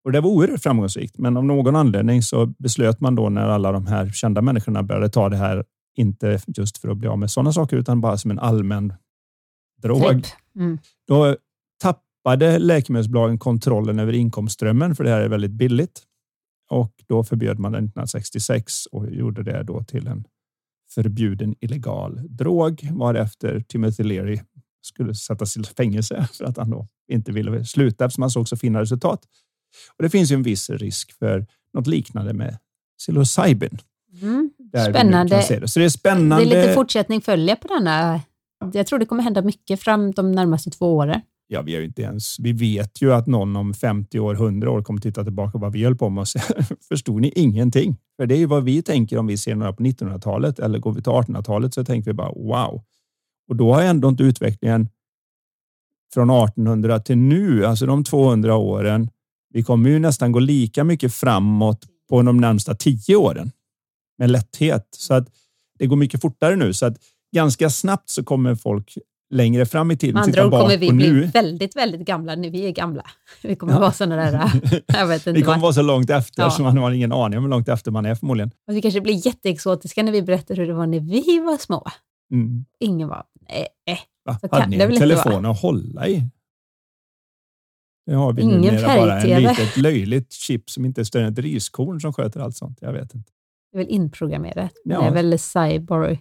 [0.06, 3.72] Och det var oerhört framgångsrikt, men av någon anledning så beslöt man då när alla
[3.72, 5.64] de här kända människorna började ta det här,
[5.96, 8.94] inte just för att bli av med sådana saker, utan bara som en allmän
[9.84, 10.26] drog.
[10.56, 10.78] Mm.
[11.08, 11.38] Då
[11.82, 16.02] tappade läkemedelsbolagen kontrollen över inkomstströmmen, för det här är väldigt billigt.
[16.70, 20.28] Och då förbjöd man den 1966 och gjorde det då till en
[20.94, 24.40] förbjuden illegal drog, varefter Timothy Leary
[24.82, 28.58] skulle sättas i fängelse för att han då inte ville sluta eftersom han såg så
[28.58, 29.26] fina resultat.
[29.98, 32.58] Och det finns ju en viss risk för något liknande med
[33.00, 33.80] psilocybin.
[34.22, 34.52] Mm.
[34.90, 35.36] Spännande.
[35.50, 35.68] Det.
[35.68, 36.46] Så det är spännande.
[36.46, 38.22] Det är lite fortsättning följer på denna
[38.74, 41.22] jag tror det kommer hända mycket fram de närmaste två åren.
[41.48, 44.82] Ja, vi, är inte ens, vi vet ju att någon om 50 år, 100 år
[44.82, 46.44] kommer titta tillbaka på vad vi höll på med och säga,
[46.88, 47.98] förstod ni ingenting?
[48.18, 50.92] För det är ju vad vi tänker om vi ser några på 1900-talet eller går
[50.94, 52.84] vi till 1800-talet så tänker vi bara wow.
[53.50, 54.90] Och då har ändå inte utvecklingen
[56.14, 59.10] från 1800 till nu, alltså de 200 åren,
[59.54, 63.52] vi kommer ju nästan gå lika mycket framåt på de närmsta tio åren
[64.18, 64.88] med lätthet.
[64.92, 65.28] Så att
[65.80, 66.74] det går mycket fortare nu.
[66.74, 66.98] Så att
[67.34, 68.98] ganska snabbt så kommer folk
[69.30, 70.14] längre fram i tiden.
[70.14, 71.26] Med andra ord kommer vi bli nu.
[71.26, 73.04] väldigt, väldigt gamla när vi är gamla.
[73.42, 73.80] Vi kommer ja.
[73.80, 74.52] vara sådana där...
[74.88, 76.52] Jag vet inte vi kommer vara så långt efter ja.
[76.52, 78.52] så man har ingen aning om hur långt efter man är förmodligen.
[78.68, 81.88] Och vi kanske blir jätteexotiska när vi berättar hur det var när vi var små.
[82.32, 82.66] Mm.
[82.80, 83.24] Ingen var...
[83.50, 84.38] Nej, äh, Va?
[84.42, 86.24] Så Hade ni en telefon att hålla i?
[88.06, 91.34] Det har vi Ingen numera bara en litet löjligt chip som inte är större än
[91.34, 92.78] ett riskorn som sköter allt sånt.
[92.82, 93.32] Jag vet inte.
[93.72, 94.72] Det är väl inprogrammerat.
[94.84, 95.02] Ja.
[95.02, 96.20] Det är väl cyborg.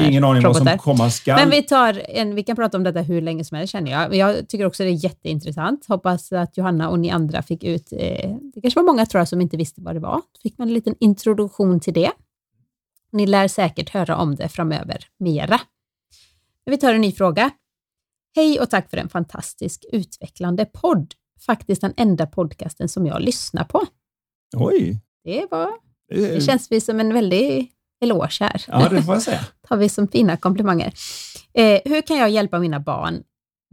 [0.00, 1.36] Ingen aning vad som komma skall.
[1.36, 4.14] Men vi, tar en, vi kan prata om detta hur länge som helst känner jag.
[4.14, 5.86] Jag tycker också det är jätteintressant.
[5.86, 9.28] Hoppas att Johanna och ni andra fick ut, eh, det kanske var många tror jag
[9.28, 10.16] som inte visste vad det var.
[10.16, 12.10] Då fick man en liten introduktion till det.
[13.12, 15.60] Ni lär säkert höra om det framöver mera.
[16.66, 17.50] Men vi tar en ny fråga.
[18.34, 21.14] Hej och tack för en fantastisk utvecklande podd.
[21.46, 23.82] Faktiskt den enda podcasten som jag lyssnar på.
[24.56, 25.00] Oj!
[25.24, 25.70] Det var...
[26.08, 27.70] Det känns som en väldigt
[28.02, 28.62] eloge här.
[28.68, 29.40] Ja, det får jag säga.
[29.68, 30.92] tar vi som fina komplimanger.
[31.54, 33.22] Eh, hur kan jag hjälpa mina barn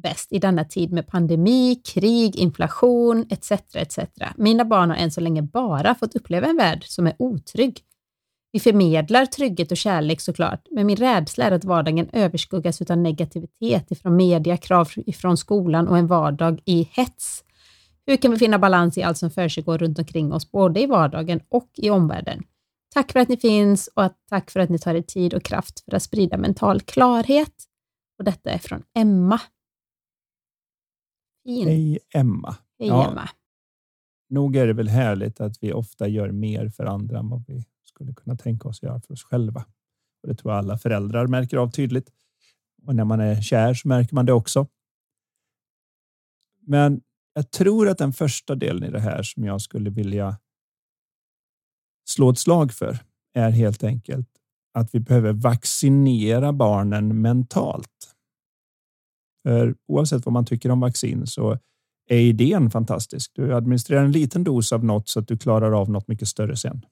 [0.03, 3.51] bäst i denna tid med pandemi, krig, inflation etc.
[3.73, 3.99] etc.
[4.35, 7.83] Mina barn har än så länge bara fått uppleva en värld som är otrygg.
[8.51, 13.91] Vi förmedlar trygghet och kärlek såklart, men min rädsla är att vardagen överskuggas av negativitet
[13.91, 17.43] ifrån media, krav ifrån skolan och en vardag i hets.
[18.05, 21.39] Hur kan vi finna balans i allt som försiggår runt omkring oss, både i vardagen
[21.49, 22.43] och i omvärlden?
[22.93, 25.43] Tack för att ni finns och att, tack för att ni tar er tid och
[25.43, 27.53] kraft för att sprida mental klarhet.
[28.17, 29.41] Och detta är från Emma.
[31.43, 31.67] Fin.
[31.67, 32.55] Hej Emma.
[32.79, 33.29] Hej ja, Emma.
[34.29, 37.65] Nog är det väl härligt att vi ofta gör mer för andra än vad vi
[37.83, 39.65] skulle kunna tänka oss göra för oss själva.
[40.21, 42.11] Och det tror jag alla föräldrar märker av tydligt.
[42.85, 44.67] Och när man är kär så märker man det också.
[46.61, 47.01] Men
[47.33, 50.37] jag tror att den första delen i det här som jag skulle vilja
[52.09, 52.97] slå ett slag för
[53.33, 54.27] är helt enkelt
[54.73, 58.15] att vi behöver vaccinera barnen mentalt.
[59.43, 61.57] För oavsett vad man tycker om vaccin så
[62.09, 63.31] är idén fantastisk.
[63.35, 66.55] Du administrerar en liten dos av något så att du klarar av något mycket större
[66.55, 66.85] sen.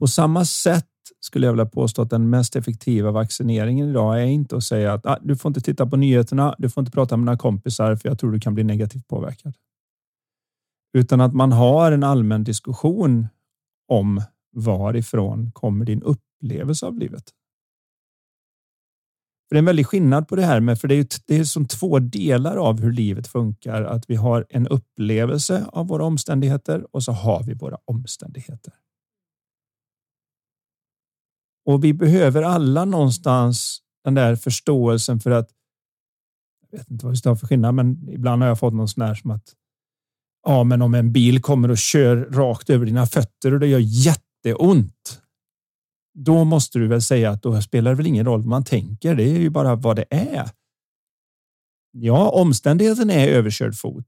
[0.00, 0.86] På samma sätt
[1.20, 5.06] skulle jag vilja påstå att den mest effektiva vaccineringen idag är inte att säga att
[5.06, 8.08] ah, du får inte titta på nyheterna, du får inte prata med dina kompisar för
[8.08, 9.54] jag tror du kan bli negativt påverkad.
[10.98, 13.28] Utan att man har en allmän diskussion
[13.90, 14.22] om
[14.56, 17.24] varifrån kommer din upplevelse av livet?
[19.48, 21.44] För det är en väldig skillnad på det här med, för det är, det är
[21.44, 23.82] som två delar av hur livet funkar.
[23.82, 28.74] Att vi har en upplevelse av våra omständigheter och så har vi våra omständigheter.
[31.66, 35.50] Och vi behöver alla någonstans den där förståelsen för att.
[36.70, 38.88] Jag vet inte vad vi ska ha för skillnad, men ibland har jag fått någon
[38.88, 39.54] sån här som att.
[40.42, 43.78] Ja, men om en bil kommer och kör rakt över dina fötter och det gör
[43.78, 45.20] jätteont.
[46.14, 49.14] Då måste du väl säga att då spelar det väl ingen roll vad man tänker.
[49.14, 50.50] Det är ju bara vad det är.
[51.92, 54.06] Ja, omständigheten är överkörd fot.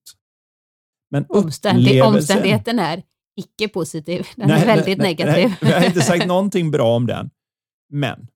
[1.10, 3.02] Men Omständig, omständigheten är
[3.36, 4.26] icke positiv.
[4.36, 5.54] Den nej, är väldigt nej, negativ.
[5.60, 7.30] Nej, jag har inte sagt någonting bra om den.
[7.88, 8.28] Men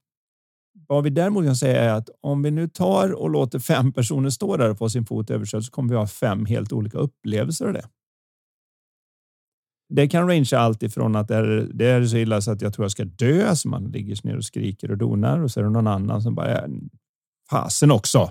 [0.89, 4.31] vad vi däremot kan säga är att om vi nu tar och låter fem personer
[4.31, 7.67] stå där och få sin fot överkörd så kommer vi ha fem helt olika upplevelser
[7.67, 7.89] av det.
[9.89, 12.75] Det kan rangea allt ifrån att det är, det är så illa så att jag
[12.75, 15.65] tror jag ska dö, så man ligger ner och skriker och donar och så är
[15.65, 16.69] det någon annan som bara äh,
[17.51, 18.31] fasen också.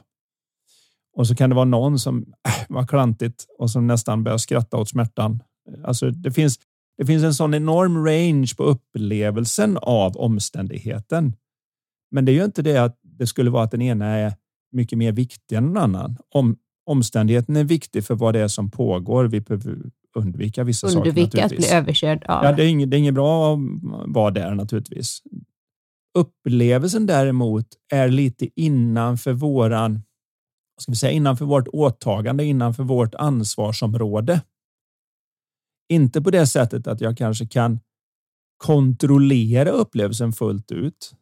[1.18, 4.78] Och så kan det vara någon som äh, var klantigt och som nästan börjar skratta
[4.78, 5.44] åt smärtan.
[5.84, 6.60] Alltså det finns,
[6.98, 11.34] det finns en sån enorm range på upplevelsen av omständigheten.
[12.16, 14.34] Men det är ju inte det att det skulle vara att den ena är
[14.72, 16.18] mycket mer viktig än den annan.
[16.30, 19.26] Om omständigheten är viktig för vad det är som pågår.
[19.26, 19.78] Vi behöver
[20.18, 21.20] undvika vissa undvika saker.
[21.20, 22.26] Undvika att bli överkörd.
[22.28, 22.46] Ja.
[22.46, 23.60] ja, det, är inget, det är inget bra att
[24.08, 25.22] vara där naturligtvis.
[26.18, 30.02] Upplevelsen däremot är lite innanför våran,
[30.82, 34.42] ska vi säga, innanför vårt åtagande, innanför vårt ansvarsområde.
[35.90, 37.80] Inte på det sättet att jag kanske kan
[38.58, 41.16] kontrollera upplevelsen fullt ut.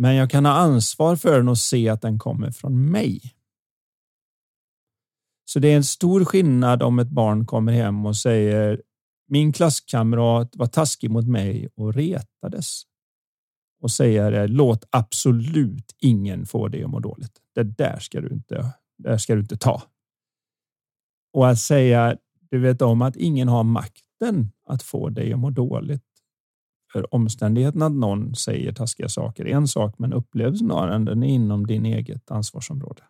[0.00, 3.20] Men jag kan ha ansvar för den och se att den kommer från mig.
[5.44, 8.82] Så det är en stor skillnad om ett barn kommer hem och säger
[9.28, 12.82] min klasskamrat var taskig mot mig och retades.
[13.82, 17.40] Och säger låt absolut ingen få dig att må dåligt.
[17.54, 18.72] Det där ska du inte.
[18.98, 19.82] Det ska du inte ta.
[21.32, 22.16] Och att säga
[22.50, 26.09] du vet om att ingen har makten att få dig att må dåligt.
[26.92, 31.28] För omständigheten att någon säger taskiga saker är en sak, men upplevelsen av den är
[31.28, 33.02] inom din eget ansvarsområde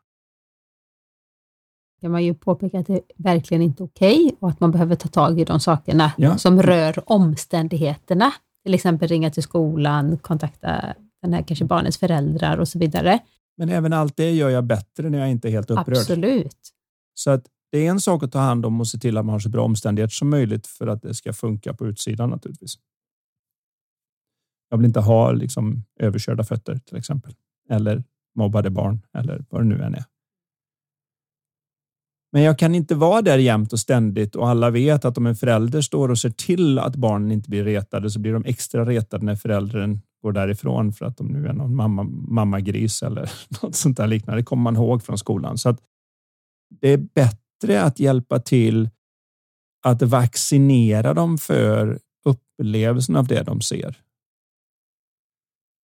[2.00, 4.96] kan man ju påpeka att det verkligen inte är okej okay och att man behöver
[4.96, 6.38] ta tag i de sakerna ja.
[6.38, 8.32] som rör omständigheterna.
[8.64, 13.18] Till exempel ringa till skolan, kontakta den här kanske barnets föräldrar och så vidare.
[13.56, 15.96] Men även allt det gör jag bättre när jag inte är helt upprörd.
[15.96, 16.56] Absolut.
[17.14, 19.32] Så att det är en sak att ta hand om och se till att man
[19.32, 22.74] har så bra omständigheter som möjligt för att det ska funka på utsidan naturligtvis.
[24.70, 27.34] Jag vill inte ha liksom överkörda fötter till exempel
[27.70, 28.04] eller
[28.34, 30.04] mobbade barn eller vad det nu än är.
[32.32, 35.36] Men jag kan inte vara där jämt och ständigt och alla vet att om en
[35.36, 39.26] förälder står och ser till att barnen inte blir retade så blir de extra retade
[39.26, 43.30] när föräldern går därifrån för att de nu är någon mamma, mammagris eller
[43.62, 44.40] något sånt där liknande.
[44.40, 45.58] Det kommer man ihåg från skolan.
[45.58, 45.80] Så att
[46.80, 48.90] det är bättre att hjälpa till
[49.82, 53.96] att vaccinera dem för upplevelsen av det de ser.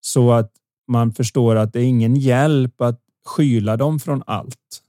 [0.07, 0.53] Så att
[0.89, 4.83] man förstår att det är ingen hjälp att skyla dem från allt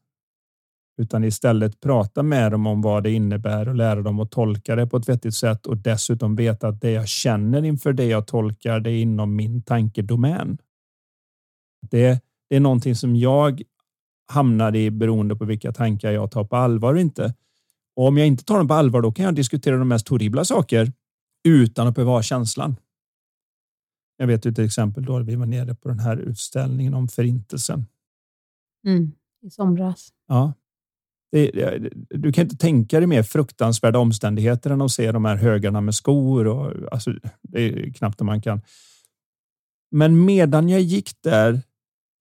[0.98, 4.88] utan istället prata med dem om vad det innebär och lära dem att tolka det
[4.88, 8.80] på ett vettigt sätt och dessutom veta att det jag känner inför det jag tolkar
[8.80, 10.58] det är inom min tankedomän.
[11.90, 13.62] Det, det är någonting som jag
[14.32, 17.34] hamnar i beroende på vilka tankar jag tar på allvar och inte.
[17.96, 20.46] Och om jag inte tar dem på allvar, då kan jag diskutera de mest horribla
[20.46, 20.92] saker
[21.48, 22.76] utan att behöva ha känslan.
[24.18, 27.86] Jag vet ju till exempel då vi var nere på den här utställningen om förintelsen.
[28.88, 30.10] Mm, I somras.
[30.28, 30.54] Ja,
[31.32, 31.52] det,
[32.10, 35.96] du kan inte tänka dig mer fruktansvärda omständigheter än att se de här högarna med
[35.96, 36.48] skor.
[36.48, 38.62] Och, alltså, det är knappt man kan.
[39.92, 41.62] Men medan jag gick där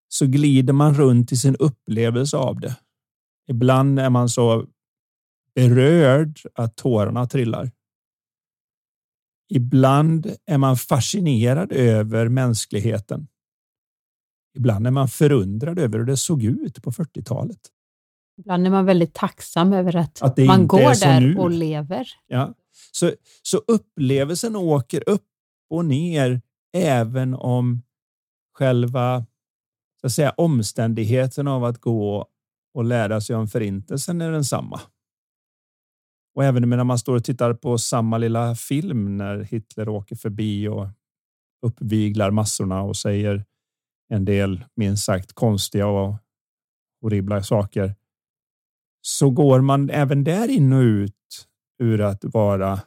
[0.09, 2.77] så glider man runt i sin upplevelse av det.
[3.49, 4.67] Ibland är man så
[5.55, 7.71] berörd att tårarna trillar.
[9.49, 13.29] Ibland är man fascinerad över mänskligheten.
[14.57, 17.61] Ibland är man förundrad över hur det såg ut på 40-talet.
[18.39, 21.39] Ibland är man väldigt tacksam över att, att man går där nu.
[21.39, 22.09] och lever.
[22.27, 22.55] Ja.
[22.93, 25.27] Så, så upplevelsen åker upp
[25.71, 26.41] och ner
[26.73, 27.83] även om
[28.55, 29.27] själva
[30.01, 32.29] så att säga, omständigheten av att gå
[32.75, 34.81] och lära sig om förintelsen är densamma.
[36.37, 40.69] Och även när man står och tittar på samma lilla film när Hitler åker förbi
[40.69, 40.89] och
[41.63, 43.45] uppviglar massorna och säger
[44.09, 46.15] en del minst sagt konstiga och
[47.01, 47.95] horribla saker.
[49.01, 51.47] Så går man även där in och ut
[51.83, 52.81] ur att vara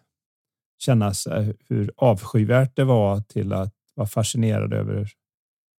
[0.79, 5.11] känna sig hur avskyvärt det var till att vara fascinerad över.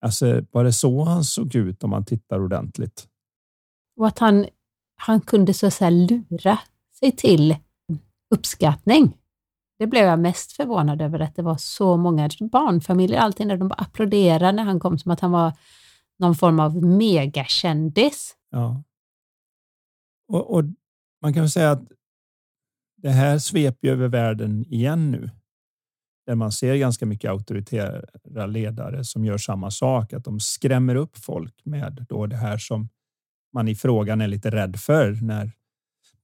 [0.01, 3.09] Alltså, var det så han såg ut om man tittar ordentligt?
[3.97, 4.47] Och att han,
[4.97, 6.59] han kunde så att säga lura
[7.01, 7.57] sig till
[8.35, 9.17] uppskattning.
[9.79, 13.69] Det blev jag mest förvånad över, att det var så många barnfamiljer, alltid när de
[13.69, 15.53] bara applåderade när han kom, som att han var
[16.19, 18.37] någon form av megakändis.
[18.51, 18.83] Ja.
[20.29, 20.65] Och, och
[21.23, 21.83] man kan säga att
[22.97, 25.31] det här sveper över världen igen nu.
[26.27, 31.17] Där man ser ganska mycket auktoritära ledare som gör samma sak, att de skrämmer upp
[31.17, 32.89] folk med då det här som
[33.53, 35.53] man i frågan är lite rädd för när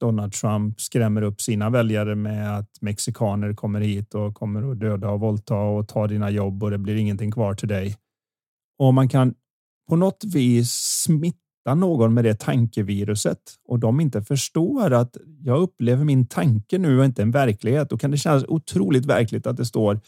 [0.00, 5.10] Donald Trump skrämmer upp sina väljare med att mexikaner kommer hit och kommer att döda
[5.10, 7.96] och våldta och ta dina jobb och det blir ingenting kvar till dig.
[8.78, 9.34] Och man kan
[9.88, 10.72] på något vis
[11.04, 16.98] smitta någon med det tankeviruset och de inte förstår att jag upplever min tanke nu
[16.98, 17.90] och inte en verklighet.
[17.90, 20.00] Då kan det kännas otroligt verkligt att det står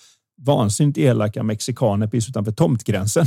[0.43, 3.27] vansinnigt elaka mexikaner precis utanför tomtgränsen.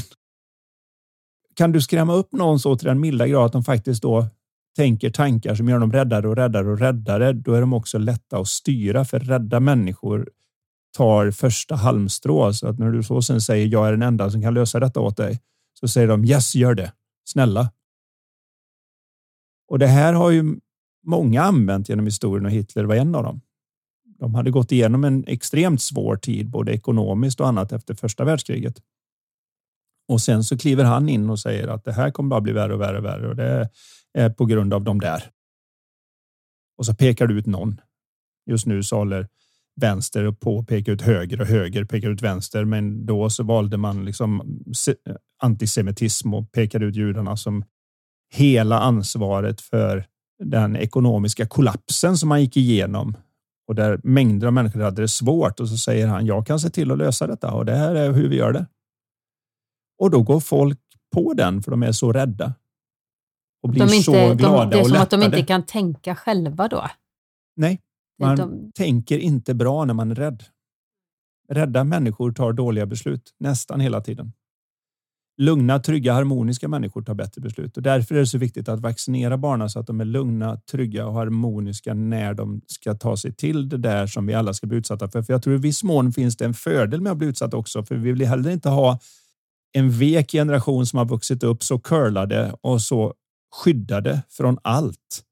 [1.56, 4.28] Kan du skrämma upp någon så till den milda grad att de faktiskt då
[4.75, 8.38] tänker tankar som gör dem räddare och räddare och räddare, då är de också lätta
[8.38, 10.29] att styra för rädda människor
[10.97, 12.53] tar första halmstrå.
[12.53, 14.99] Så att när du så sen säger jag är den enda som kan lösa detta
[14.99, 15.39] åt dig,
[15.79, 16.93] så säger de yes, gör det.
[17.25, 17.71] Snälla.
[19.67, 20.55] Och det här har ju
[21.03, 23.41] många använt genom historien och Hitler var en av dem.
[24.19, 28.81] De hade gått igenom en extremt svår tid, både ekonomiskt och annat efter första världskriget.
[30.12, 32.74] Och sen så kliver han in och säger att det här kommer bara bli värre
[32.74, 33.69] och värre och värre och det
[34.13, 35.24] är på grund av de där.
[36.78, 37.82] Och så pekar du ut någon.
[38.50, 39.28] Just nu så håller
[39.82, 42.65] vänster på att peka ut höger och höger pekar ut vänster.
[42.65, 44.41] Men då så valde man liksom
[45.43, 47.63] antisemitism och pekade ut judarna som
[48.34, 50.06] hela ansvaret för
[50.43, 53.17] den ekonomiska kollapsen som man gick igenom
[53.67, 55.60] och där mängder av människor hade det svårt.
[55.60, 58.12] Och så säger han, jag kan se till att lösa detta och det här är
[58.12, 58.65] hur vi gör det.
[60.01, 60.79] Och då går folk
[61.15, 62.53] på den för de är så rädda.
[63.63, 66.67] Och blir inte, så glada de, Det är som att de inte kan tänka själva
[66.67, 66.87] då.
[67.55, 67.79] Nej,
[68.19, 68.71] man de...
[68.75, 70.43] tänker inte bra när man är rädd.
[71.49, 74.33] Rädda människor tar dåliga beslut nästan hela tiden.
[75.37, 79.37] Lugna, trygga, harmoniska människor tar bättre beslut och därför är det så viktigt att vaccinera
[79.37, 83.69] barnen så att de är lugna, trygga och harmoniska när de ska ta sig till
[83.69, 85.21] det där som vi alla ska bli utsatta för.
[85.21, 87.83] För jag tror i viss mån finns det en fördel med att bli utsatt också,
[87.83, 88.99] för vi vill heller inte ha
[89.73, 93.13] en vek generation som har vuxit upp så curlade och så
[93.55, 95.23] skyddade från allt.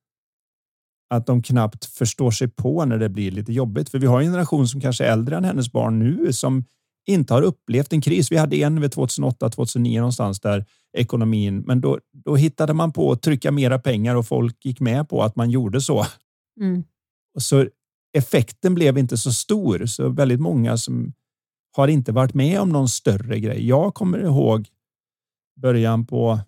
[1.10, 3.90] Att de knappt förstår sig på när det blir lite jobbigt.
[3.90, 6.64] För vi har en generation som kanske är äldre än hennes barn nu som
[7.08, 8.32] inte har upplevt en kris.
[8.32, 10.66] Vi hade en vid 2008, 2009 någonstans där
[10.98, 15.10] ekonomin, men då, då hittade man på att trycka mera pengar och folk gick med
[15.10, 16.06] på att man gjorde så.
[16.62, 16.84] Mm.
[17.36, 17.68] Och så
[18.18, 21.14] effekten blev inte så stor, så väldigt många som
[21.72, 23.68] har inte varit med om någon större grej.
[23.68, 24.70] Jag kommer ihåg
[25.62, 26.40] början på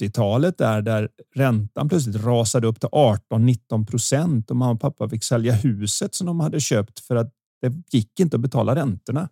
[0.00, 5.24] 80-talet där, där räntan plötsligt rasade upp till 18-19 procent och mamma och pappa fick
[5.24, 9.28] sälja huset som de hade köpt för att det gick inte att betala räntorna.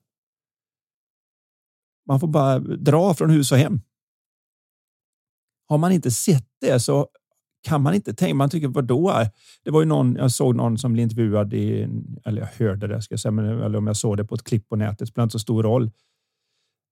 [2.07, 3.81] Man får bara dra från hus och hem.
[5.69, 7.09] Har man inte sett det så
[7.65, 8.35] kan man inte tänka.
[8.35, 9.27] Man tycker vad då?
[9.63, 10.17] Det var ju någon.
[10.17, 11.89] Jag såg någon som blev intervjuad i
[12.25, 14.45] eller jag hörde det ska jag säga, men eller om jag såg det på ett
[14.45, 15.91] klipp på nätet spelar inte så stor roll.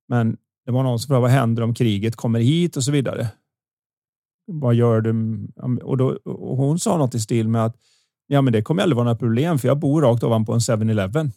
[0.08, 0.36] Men
[0.66, 3.28] det var någon som frågade vad händer om kriget kommer hit och så vidare.
[4.46, 5.12] Vad gör du?
[5.82, 7.76] Och, då, och hon sa något i stil med att
[8.26, 11.32] ja, men det kommer aldrig vara några problem för jag bor rakt ovanpå en 7-Eleven.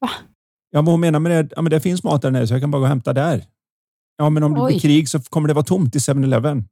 [0.00, 0.10] Va?
[0.70, 1.52] Ja, vad hon menar med det?
[1.56, 3.44] Ja, men det finns mat där nere så jag kan bara gå och hämta där.
[4.16, 6.68] Ja, men om det blir krig så kommer det vara tomt i 7-Eleven.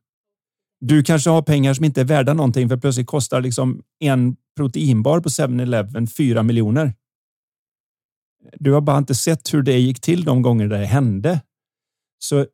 [0.81, 5.21] Du kanske har pengar som inte är värda någonting för plötsligt kostar liksom en proteinbar
[5.21, 6.95] på 7-Eleven 4 miljoner.
[8.53, 11.41] Du har bara inte sett hur det gick till de gånger det hände.
[12.19, 12.47] Så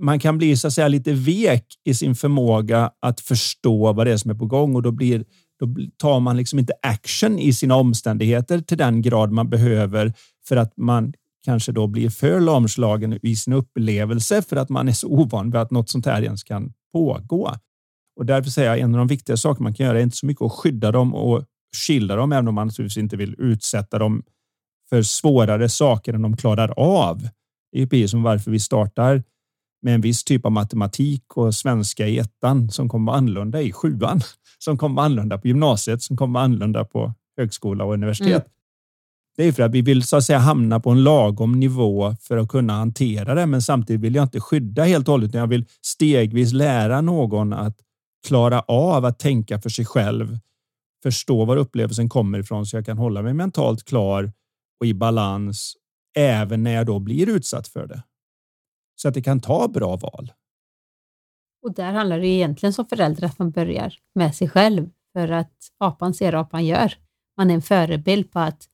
[0.00, 4.12] man kan bli så att säga lite vek i sin förmåga att förstå vad det
[4.12, 5.24] är som är på gång och då blir
[5.60, 10.12] då tar man liksom inte action i sina omständigheter till den grad man behöver
[10.48, 11.12] för att man
[11.44, 15.60] kanske då blir för lamslagen i sin upplevelse för att man är så ovan vid
[15.60, 17.54] att något sånt här ens kan pågå.
[18.16, 20.26] Och därför säger jag en av de viktiga saker man kan göra är inte så
[20.26, 21.44] mycket att skydda dem och
[21.86, 24.22] skilda dem, även om man naturligtvis inte vill utsätta dem
[24.88, 27.28] för svårare saker än de klarar av.
[27.72, 29.22] Det är precis som varför vi startar
[29.82, 33.72] med en viss typ av matematik och svenska i ettan som kommer vara annorlunda i
[33.72, 34.20] sjuan,
[34.58, 38.28] som kommer vara annorlunda på gymnasiet, som kommer vara annorlunda på högskola och universitet.
[38.28, 38.50] Mm.
[39.40, 42.36] Det är för att vi vill så att säga hamna på en lagom nivå för
[42.36, 43.46] att kunna hantera det.
[43.46, 47.52] Men samtidigt vill jag inte skydda helt och hållet, utan jag vill stegvis lära någon
[47.52, 47.76] att
[48.26, 50.38] klara av att tänka för sig själv,
[51.02, 54.32] förstå var upplevelsen kommer ifrån så jag kan hålla mig mentalt klar
[54.80, 55.74] och i balans
[56.16, 58.02] även när jag då blir utsatt för det.
[58.96, 60.32] Så att det kan ta bra val.
[61.62, 65.54] Och där handlar det egentligen som förälder att man börjar med sig själv för att
[65.78, 66.94] apan ser apan gör.
[67.36, 68.66] Man är en förebild på att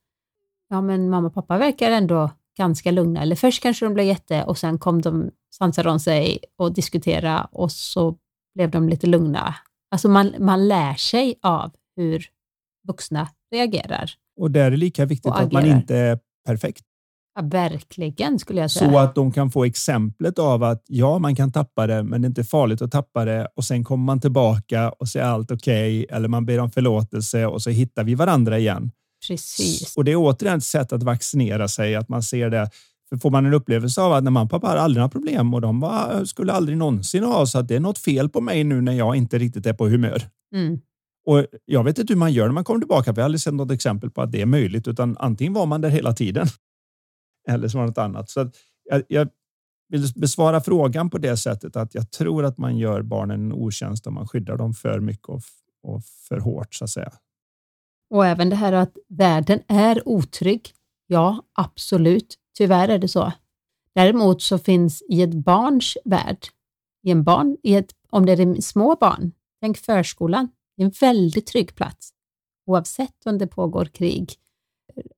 [0.68, 3.22] ja, men mamma och pappa verkar ändå ganska lugna.
[3.22, 7.46] Eller först kanske de blev jätte och sen kom de, sansade de sig och diskuterade
[7.52, 8.16] och så
[8.54, 9.54] blev de lite lugna.
[9.90, 12.26] Alltså man, man lär sig av hur
[12.88, 14.10] vuxna reagerar.
[14.40, 16.84] Och där är det lika viktigt att man inte är perfekt.
[17.34, 18.90] Ja, verkligen skulle jag säga.
[18.90, 22.26] Så att de kan få exemplet av att ja, man kan tappa det, men det
[22.26, 25.50] är inte farligt att tappa det och sen kommer man tillbaka och så är allt
[25.50, 28.90] okej okay, eller man ber om förlåtelse och så hittar vi varandra igen.
[29.28, 29.96] Precis.
[29.96, 32.70] Och det är återigen ett sätt att vaccinera sig, att man ser det.
[33.08, 35.54] För får man en upplevelse av att när mamma och pappa har aldrig några problem
[35.54, 38.64] och de var, skulle aldrig någonsin ha, så att det är något fel på mig
[38.64, 40.22] nu när jag inte riktigt är på humör.
[40.54, 40.80] Mm.
[41.26, 43.54] Och Jag vet inte hur man gör när man kommer tillbaka, jag har aldrig sett
[43.54, 46.46] något exempel på att det är möjligt, utan antingen var man där hela tiden
[47.48, 48.30] eller så var det något annat.
[48.30, 48.50] Så
[48.90, 49.28] jag, jag
[49.88, 54.06] vill besvara frågan på det sättet att jag tror att man gör barnen en otjänst
[54.06, 55.42] om man skyddar dem för mycket och,
[55.82, 57.12] och för hårt så att säga.
[58.10, 60.72] Och även det här att världen är otrygg.
[61.06, 62.38] Ja, absolut.
[62.58, 63.32] Tyvärr är det så.
[63.94, 66.46] Däremot så finns i ett barns värld,
[67.02, 71.74] i en barn, i ett, om det är små barn, tänk förskolan, en väldigt trygg
[71.74, 72.10] plats.
[72.66, 74.34] Oavsett om det pågår krig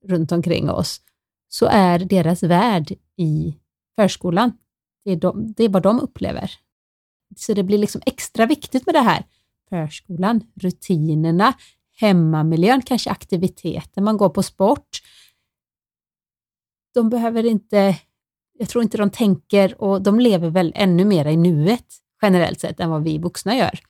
[0.05, 1.01] runt omkring oss,
[1.49, 3.55] så är deras värld i
[3.97, 4.53] förskolan,
[5.05, 6.51] det är, de, det är vad de upplever.
[7.37, 9.25] Så det blir liksom extra viktigt med det här.
[9.69, 11.55] Förskolan, rutinerna,
[12.01, 15.03] hemmamiljön, kanske aktiviteter, man går på sport.
[16.95, 17.97] De behöver inte,
[18.59, 21.87] jag tror inte de tänker och de lever väl ännu mer i nuet
[22.23, 23.81] generellt sett än vad vi vuxna gör.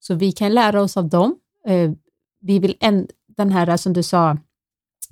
[0.00, 1.36] Så vi kan lära oss av dem.
[1.66, 1.90] Eh,
[2.40, 4.38] vi vill en, den här som du sa,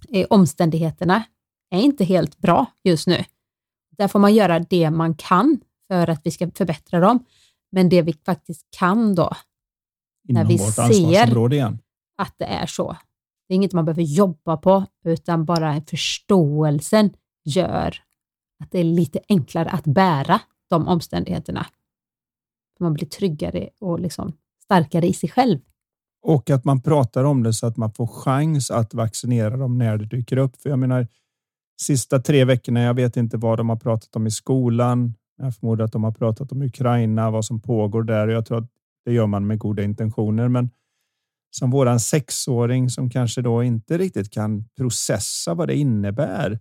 [0.09, 1.23] eh, omständigheterna
[1.71, 3.25] är inte helt bra just nu.
[3.99, 7.25] Där får man göra det man kan för att vi ska förbättra dem.
[7.73, 9.33] Men det vi faktiskt kan då,
[10.29, 11.79] Inom när vi ser igen
[12.19, 12.97] att det är så.
[13.49, 17.11] Det är inget man behöver jobba på, utan bara förståelsen
[17.45, 17.97] gör
[18.65, 20.41] att det är lite enklare att bära
[20.71, 21.67] de omständigheterna.
[22.81, 24.33] Man blir tryggare och liksom
[24.65, 25.59] starkare i sig själv.
[26.23, 29.97] Och att man pratar om det så att man får chans att vaccinera dem när
[29.97, 30.57] det dyker upp.
[30.57, 31.07] För jag menar,
[31.83, 35.15] sista tre veckorna, jag vet inte vad de har pratat om i skolan.
[35.37, 38.29] Jag förmodar att de har pratat om Ukraina, vad som pågår där.
[38.29, 38.71] och Jag tror att
[39.05, 40.71] det gör man med goda intentioner, men
[41.51, 46.61] som våran sexåring som kanske då inte riktigt kan processa vad det innebär.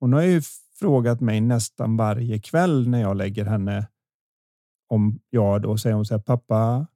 [0.00, 0.42] Hon har ju
[0.78, 3.88] frågat mig nästan varje kväll när jag lägger henne
[4.88, 6.86] om jag då säger hon så här, pappa,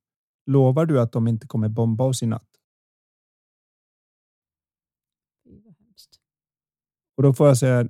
[0.46, 2.48] lovar du att de inte kommer bomba oss i natt?
[7.16, 7.88] Och då får jag säga,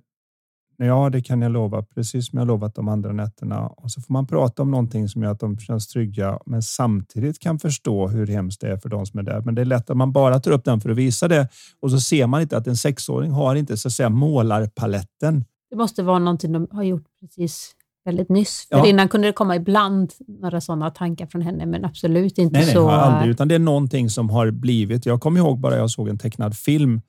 [0.79, 3.67] Ja, det kan jag lova, precis som jag lovat de andra nätterna.
[3.67, 7.39] Och så får man prata om någonting som gör att de känns trygga, men samtidigt
[7.39, 9.41] kan förstå hur hemskt det är för de som är där.
[9.41, 11.49] Men det är lätt att man bara tar upp den för att visa det
[11.81, 15.45] och så ser man inte att en sexåring har inte så att säga målarpaletten.
[15.71, 17.73] Det måste vara någonting de har gjort precis
[18.05, 18.67] väldigt nyss.
[18.69, 18.87] För ja.
[18.87, 22.75] innan kunde det komma ibland några sådana tankar från henne, men absolut inte nej, nej,
[22.75, 22.87] så.
[22.87, 25.07] Nej, aldrig, utan det är någonting som har blivit.
[25.07, 27.01] Jag kommer ihåg bara jag såg en tecknad film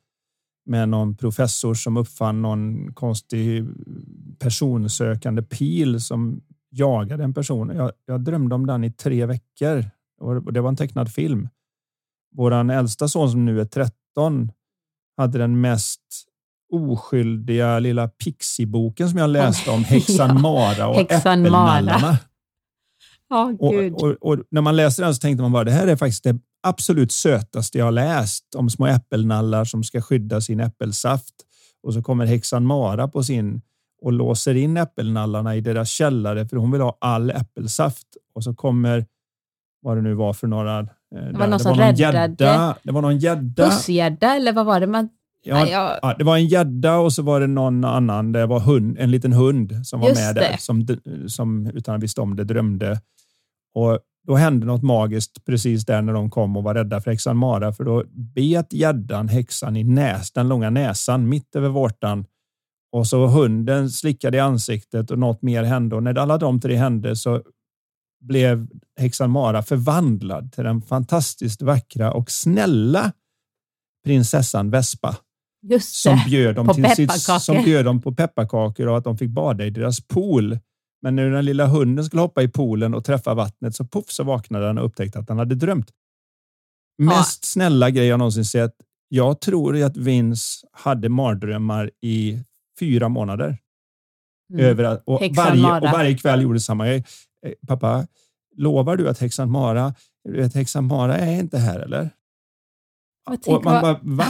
[0.68, 3.65] med någon professor som uppfann någon konstig
[4.39, 7.72] personsökande pil som jagade en person.
[7.76, 9.86] Jag, jag drömde om den i tre veckor
[10.22, 11.49] och det var en tecknad film.
[12.36, 14.51] Våran äldsta son som nu är 13
[15.18, 16.01] hade den mest
[16.74, 21.99] oskyldiga lilla pixieboken som jag läste om häxan Mara och häxan äppelnallarna.
[21.99, 22.18] Mara.
[23.30, 25.95] Oh, och, och, och, när man läser den så tänkte man bara det här är
[25.95, 31.34] faktiskt det absolut sötaste jag har läst om små äppelnallar som ska skydda sin äppelsaft.
[31.84, 33.61] Och så kommer häxan Mara på sin
[34.01, 38.07] och låser in äppelnallarna i deras källare för hon vill ha all äppelsaft.
[38.34, 39.05] Och så kommer
[39.82, 42.76] vad det nu var för några Det var någon som räddade.
[42.84, 43.65] Det var någon gädda.
[43.65, 44.88] Bussgädda eller vad var det?
[44.88, 45.09] Man,
[45.43, 45.99] Ja, jag...
[46.01, 48.32] ja, det var en gädda och så var det någon annan.
[48.32, 50.41] Det var hund, en liten hund som var Just med det.
[50.41, 50.88] där som,
[51.28, 53.01] som utan att visste om det drömde.
[53.74, 57.38] Och då hände något magiskt precis där när de kom och var rädda för häxan
[57.38, 57.73] Mara.
[57.73, 62.25] För då bet gäddan häxan i näs, den långa näsan mitt över vårtan.
[62.91, 65.95] Och så hunden slickade i ansiktet och något mer hände.
[65.95, 67.41] Och när alla de tre hände så
[68.21, 68.67] blev
[68.99, 73.11] häxan Mara förvandlad till den fantastiskt vackra och snälla
[74.05, 75.17] prinsessan Vespa
[75.61, 76.30] Just som det.
[76.30, 77.11] bjöd, dem på till sitt,
[77.41, 80.59] som bjöd dem på pepparkakor och att de fick bada i deras pool.
[81.01, 84.23] Men när den lilla hunden skulle hoppa i poolen och träffa vattnet så puff så
[84.23, 85.91] vaknade den och upptäckte att han hade drömt.
[86.97, 88.73] Mest snälla grej jag någonsin sett.
[89.09, 92.39] Jag tror att Vince hade mardrömmar i
[92.79, 93.57] fyra månader.
[94.53, 94.65] Mm.
[94.65, 95.77] Över och, varje, Mara.
[95.77, 97.05] och varje kväll gjorde samma grej.
[97.45, 98.07] Eh, Pappa,
[98.55, 99.93] lovar du att häxan Mara,
[100.23, 102.09] du vet, häxan Mara är inte här eller?
[103.28, 104.28] Och, man bara, va?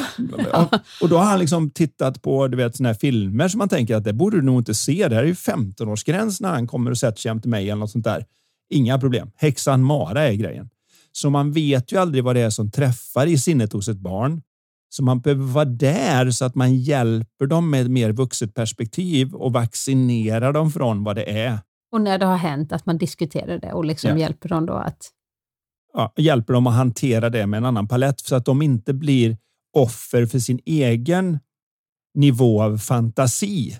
[1.02, 3.96] och då har han liksom tittat på du vet, såna här filmer som man tänker
[3.96, 5.08] att det borde du nog inte se.
[5.08, 7.92] Det här är ju 15-årsgräns när han kommer och sätter sig jämte mig eller något
[7.92, 8.26] sånt där.
[8.70, 9.32] Inga problem.
[9.36, 10.70] Häxan Mara är grejen.
[11.12, 14.42] Så man vet ju aldrig vad det är som träffar i sinnet hos ett barn.
[14.90, 19.34] Så man behöver vara där så att man hjälper dem med ett mer vuxet perspektiv
[19.36, 21.60] och vaccinerar dem från vad det är.
[21.92, 24.18] och när det har hänt, att man diskuterar det och liksom Ja.
[24.18, 25.10] hjälper dem då att...
[25.94, 29.38] ja, hjälper dem att hantera det med en annan palett så att de inte blir
[29.74, 31.40] offer för sin egen
[32.14, 33.80] nivå av fantasi.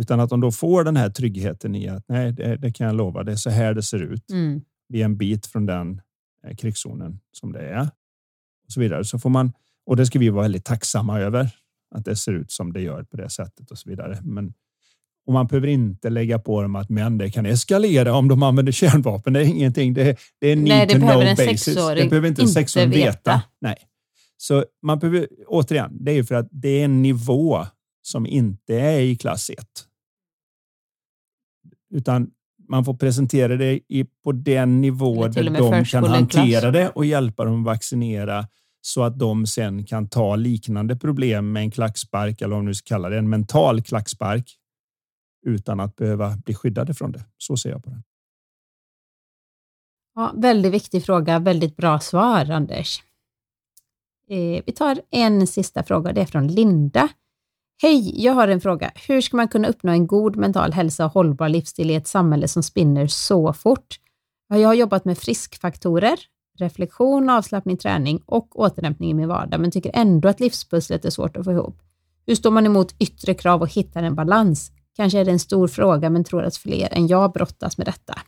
[0.00, 2.96] Utan att de då får den här tryggheten i att nej, det, det kan jag
[2.96, 4.30] lova, det är så här det ser ut.
[4.30, 4.60] Mm.
[4.88, 6.00] Vi är en bit från den
[6.46, 7.82] eh, krigszonen som det är.
[8.66, 9.04] Och så vidare.
[9.04, 9.52] Så får man,
[9.86, 11.50] och det ska vi vara väldigt tacksamma över,
[11.94, 14.18] att det ser ut som det gör på det sättet och så vidare.
[14.22, 14.54] Men
[15.26, 18.72] och man behöver inte lägga på dem att men det kan eskalera om de använder
[18.72, 19.32] kärnvapen.
[19.32, 19.94] Det är ingenting.
[19.94, 21.74] Det är, det är need Nej, det to behöver know en basis.
[21.74, 23.06] Det behöver inte en sexåring veta.
[23.06, 23.42] veta.
[23.60, 23.76] Nej.
[24.36, 27.66] Så man behöver, återigen, det är för att det är en nivå
[28.02, 29.58] som inte är i klass 1.
[31.94, 32.30] Utan
[32.68, 37.44] man får presentera det i, på den nivå där de kan hantera det och hjälpa
[37.44, 38.46] dem att vaccinera
[38.80, 42.94] så att de sen kan ta liknande problem med en klackspark eller man nu ska
[42.94, 44.56] kalla det, en mental klackspark
[45.42, 47.24] utan att behöva bli skyddade från det.
[47.38, 48.02] Så ser jag på det.
[50.14, 53.02] Ja, väldigt viktig fråga, väldigt bra svar Anders.
[54.28, 57.08] Eh, vi tar en sista fråga, det är från Linda.
[57.82, 58.92] Hej, jag har en fråga.
[59.08, 62.48] Hur ska man kunna uppnå en god mental hälsa och hållbar livsstil i ett samhälle
[62.48, 64.00] som spinner så fort?
[64.48, 66.18] Jag har jobbat med friskfaktorer,
[66.58, 71.36] reflektion, avslappning, träning och återhämtning i min vardag, men tycker ändå att livspusslet är svårt
[71.36, 71.82] att få ihop.
[72.26, 74.72] Hur står man emot yttre krav och hittar en balans?
[75.00, 78.18] Kanske är det en stor fråga, men tror att fler än jag brottas med detta.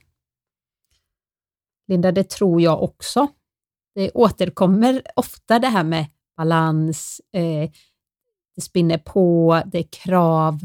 [1.88, 3.28] Linda, det tror jag också.
[3.94, 6.06] Det återkommer ofta det här med
[6.36, 7.70] balans, eh,
[8.54, 10.60] det spinner på, det är krav,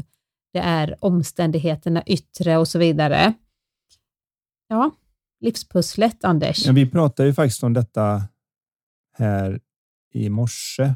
[0.52, 3.34] det är omständigheterna yttre och så vidare.
[4.68, 4.90] Ja,
[5.40, 6.66] livspusslet, Anders.
[6.66, 8.22] Ja, vi pratade ju faktiskt om detta
[9.12, 9.60] här
[10.12, 10.94] i morse.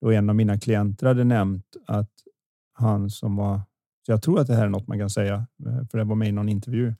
[0.00, 2.12] Då en av mina klienter hade nämnt att
[2.72, 3.60] han som var,
[4.06, 6.16] så jag tror att det här är något man kan säga, eh, för det var
[6.16, 6.94] med i någon intervju,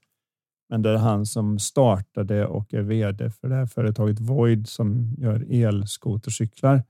[0.69, 5.15] men det är han som startade och är vd för det här företaget Void som
[5.17, 6.83] gör elskotercyklar.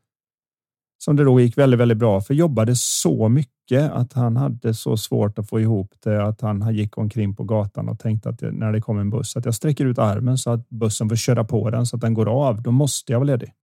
[0.97, 4.97] Som det då gick väldigt, väldigt bra för jobbade så mycket att han hade så
[4.97, 8.71] svårt att få ihop det att han gick omkring på gatan och tänkte att när
[8.71, 11.69] det kom en buss att jag sträcker ut armen så att bussen får köra på
[11.69, 12.61] den så att den går av.
[12.61, 13.53] Då måste jag vara ledig.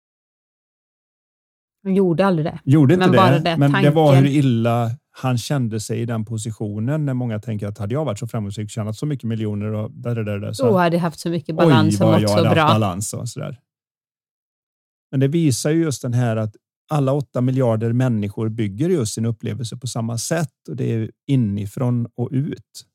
[1.83, 2.61] Han gjorde aldrig det.
[2.65, 4.33] Gjorde inte Men det, bara det, men det var tanken.
[4.33, 8.19] hur illa han kände sig i den positionen när många tänker att hade jag varit
[8.19, 11.21] så framgångsrik, tjänat så mycket miljoner och där, där, där, så Då hade jag haft
[11.21, 12.55] så mycket balans Oj, och mått jag så bra.
[12.67, 13.61] balans och sådär.
[15.11, 16.57] Men det visar ju just den här att
[16.91, 22.07] alla åtta miljarder människor bygger just sin upplevelse på samma sätt och det är inifrån
[22.15, 22.87] och ut.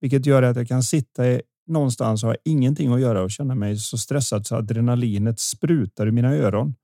[0.00, 3.54] Vilket gör att jag kan sitta i- någonstans och ha ingenting att göra och känna
[3.54, 6.74] mig så stressad så adrenalinet sprutar ur mina öron.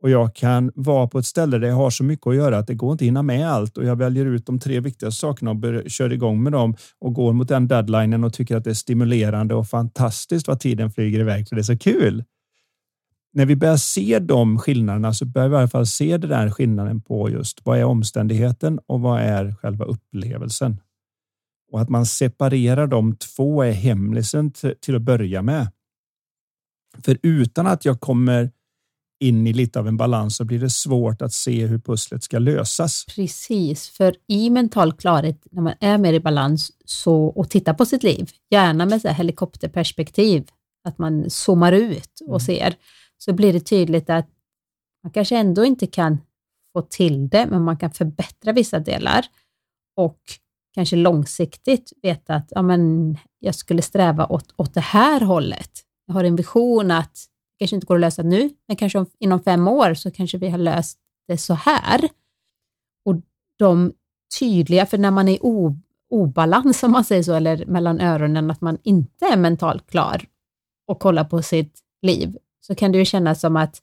[0.00, 2.66] Och jag kan vara på ett ställe där jag har så mycket att göra att
[2.66, 5.50] det går inte att hinna med allt och jag väljer ut de tre viktigaste sakerna
[5.50, 8.70] och bör, kör igång med dem och går mot den deadlinen och tycker att det
[8.70, 12.24] är stimulerande och fantastiskt vad tiden flyger iväg för det är så kul.
[13.32, 16.50] När vi börjar se de skillnaderna så börjar vi i alla fall se den där
[16.50, 20.80] skillnaden på just vad är omständigheten och vad är själva upplevelsen.
[21.72, 25.70] Och att man separerar de två är hemlisen till att börja med.
[27.04, 28.50] För utan att jag kommer
[29.20, 32.38] in i lite av en balans så blir det svårt att se hur pusslet ska
[32.38, 33.04] lösas.
[33.14, 37.86] Precis, för i mental klarhet, när man är mer i balans så, och tittar på
[37.86, 40.48] sitt liv, gärna med så helikopterperspektiv,
[40.84, 42.40] att man zoomar ut och Mm.
[42.40, 42.74] ser,
[43.18, 44.28] så blir det tydligt att
[45.02, 46.18] man kanske ändå inte kan
[46.72, 49.26] få till det, men man kan förbättra vissa delar
[49.96, 50.18] och
[50.74, 55.70] kanske långsiktigt veta att ja, men jag skulle sträva åt, åt det här hållet.
[56.06, 57.18] Jag har en vision att
[57.58, 60.48] kanske inte går att lösa nu, men kanske om, inom fem år så kanske vi
[60.48, 60.98] har löst
[61.28, 62.08] det så här.
[63.04, 63.14] Och
[63.58, 63.92] de
[64.38, 65.74] tydliga, för när man är i
[66.10, 70.24] obalans, om man säger så, eller mellan öronen, att man inte är mentalt klar
[70.86, 73.82] och kollar på sitt liv, så kan det ju kännas som att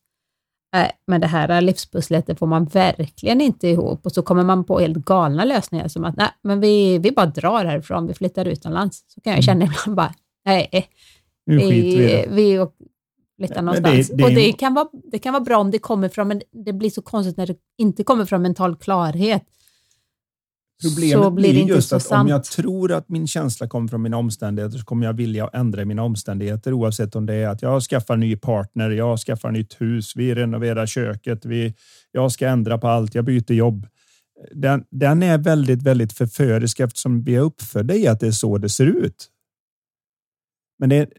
[0.76, 4.63] äh, men det här livspusslet det får man verkligen inte ihop och så kommer man
[4.63, 8.45] på helt galna lösningar som att nej, men vi, vi bara drar härifrån, vi flyttar
[8.45, 9.03] utomlands.
[9.07, 10.13] Så kan jag känna ibland bara,
[10.45, 10.69] nej,
[11.49, 12.67] skiter vi vi, vi
[13.38, 14.07] det- någonstans.
[14.07, 16.41] det är och det kan, vara, det kan vara bra om det kommer från, men
[16.65, 19.43] det blir så konstigt när det inte kommer från mental klarhet.
[20.83, 22.21] Problemet blir det blir inte just att sant.
[22.21, 25.86] om jag tror att min känsla kommer från mina omständigheter så kommer jag vilja ändra
[25.86, 30.15] mina omständigheter oavsett om det är att jag skaffar ny partner, jag skaffar nytt hus,
[30.15, 31.73] vi renoverar köket, vi,
[32.11, 33.88] jag ska ändra på allt, jag byter jobb.
[34.51, 38.57] Den, den är väldigt, väldigt förförisk eftersom vi är uppfödda i att det är så
[38.57, 39.29] det ser ut.
[40.79, 41.09] Men det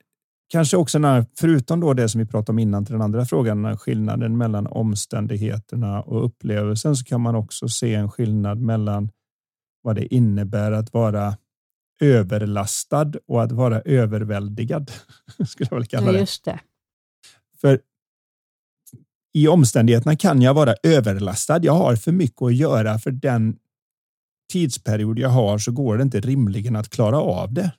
[0.48, 3.78] kanske också när, förutom då det som vi pratade om innan till den andra frågan,
[3.78, 9.10] skillnaden mellan omständigheterna och upplevelsen så kan man också se en skillnad mellan
[9.82, 11.36] vad det innebär att vara
[12.00, 14.90] överlastad och att vara överväldigad.
[15.48, 16.18] Skulle jag väl kalla Ja, det.
[16.18, 16.60] just det.
[17.60, 17.80] För
[19.34, 21.60] i omständigheterna kan jag vara överlastad.
[21.62, 23.56] Jag har för mycket att göra för den
[24.52, 27.72] tidsperiod jag har så går det inte rimligen att klara av det.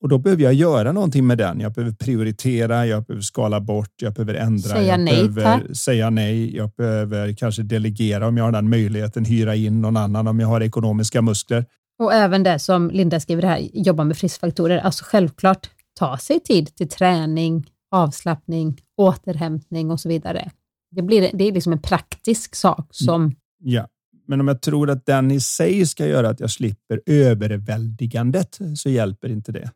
[0.00, 1.60] Och då behöver jag göra någonting med den.
[1.60, 4.68] Jag behöver prioritera, jag behöver skala bort, jag behöver ändra.
[4.68, 5.76] Säga jag nej, behöver tack.
[5.76, 6.56] säga nej.
[6.56, 10.48] Jag behöver kanske delegera om jag har den möjligheten, hyra in någon annan om jag
[10.48, 11.64] har ekonomiska muskler.
[11.98, 14.78] Och även det som Linda skriver här, jobba med friskfaktorer.
[14.78, 20.50] Alltså självklart ta sig tid till träning, avslappning, återhämtning och så vidare.
[20.90, 23.88] Det, blir, det är liksom en praktisk sak som Ja,
[24.26, 28.90] men om jag tror att den i sig ska göra att jag slipper överväldigandet så
[28.90, 29.70] hjälper inte det.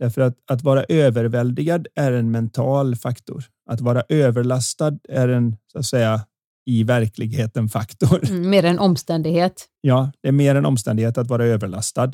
[0.00, 3.44] Därför att att vara överväldigad är en mental faktor.
[3.70, 6.20] Att vara överlastad är en, så att säga,
[6.66, 8.20] i verkligheten faktor.
[8.30, 9.66] mm, mer en omständighet.
[9.80, 12.12] Ja, det är mer en omständighet att vara överlastad.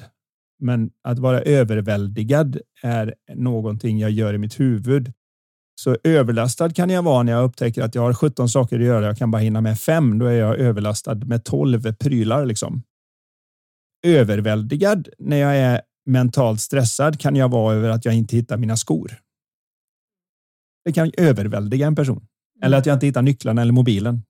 [0.59, 5.13] Men att vara överväldigad är någonting jag gör i mitt huvud.
[5.81, 9.07] Så överlastad kan jag vara när jag upptäcker att jag har 17 saker att göra.
[9.07, 10.19] Jag kan bara hinna med fem.
[10.19, 12.47] Då är jag överlastad med 12 prylar.
[12.47, 12.83] Liksom.
[14.07, 18.77] Överväldigad när jag är mentalt stressad kan jag vara över att jag inte hittar mina
[18.77, 19.21] skor.
[20.85, 22.27] Det kan överväldiga en person.
[22.63, 24.23] Eller att jag inte hittar nycklarna eller mobilen.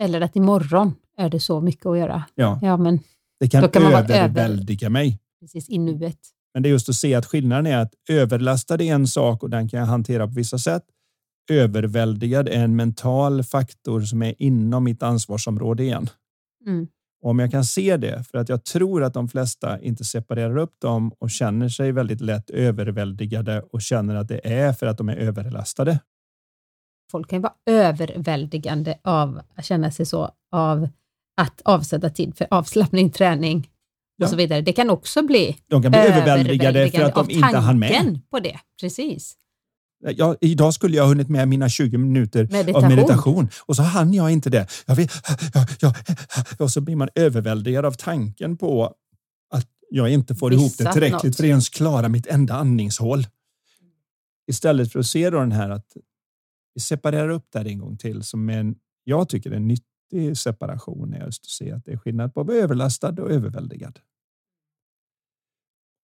[0.00, 2.24] Eller att imorgon är det så mycket att göra.
[2.34, 3.00] Ja, Ja, men
[3.40, 5.18] det kan, kan överväldiga mig.
[5.40, 6.18] precis i nuet.
[6.54, 9.50] Men det är just att se att skillnaden är att överlastad är en sak och
[9.50, 10.82] den kan jag hantera på vissa sätt.
[11.50, 16.08] Överväldigad är en mental faktor som är inom mitt ansvarsområde igen.
[16.66, 16.86] Mm.
[17.24, 20.80] Om jag kan se det, för att jag tror att de flesta inte separerar upp
[20.80, 25.08] dem och känner sig väldigt lätt överväldigade och känner att det är för att de
[25.08, 26.00] är överlastade.
[27.10, 30.88] Folk kan ju vara överväldigande av att känna sig så, av
[31.36, 33.68] att avsätta tid för avslappning, träning
[34.16, 34.26] Ja.
[34.26, 34.60] och så vidare.
[34.60, 38.20] Det kan också bli De kan bli överväldigade för att de inte hann med.
[38.30, 38.58] på det.
[38.80, 39.36] Precis.
[40.02, 42.84] Ja, idag skulle jag ha hunnit med mina 20 minuter Meditation.
[42.84, 44.66] av meditation och så hann jag inte det.
[44.86, 45.10] Jag vet,
[45.54, 45.94] jag, jag,
[46.58, 48.94] och så blir man överväldigad av tanken på
[49.50, 51.36] att jag inte får ihop det tillräckligt något.
[51.36, 53.26] för att ens klara mitt enda andningshål.
[54.46, 55.96] Istället för att se då den här att
[56.74, 58.74] vi separerar upp det här en gång till som en,
[59.04, 62.46] jag tycker en nyttig separation är just att se att det är skillnad på att
[62.46, 63.98] vara överlastad och överväldigad.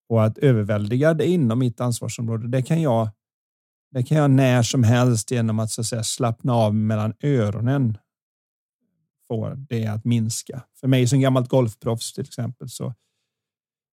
[0.08, 3.08] Och att överväldigad är inom mitt ansvarsområde, det kan jag
[3.90, 7.98] det kan jag när som helst genom att, så att säga, slappna av mellan öronen
[9.28, 10.62] få det att minska.
[10.80, 12.94] För mig som gammalt golfproffs till exempel så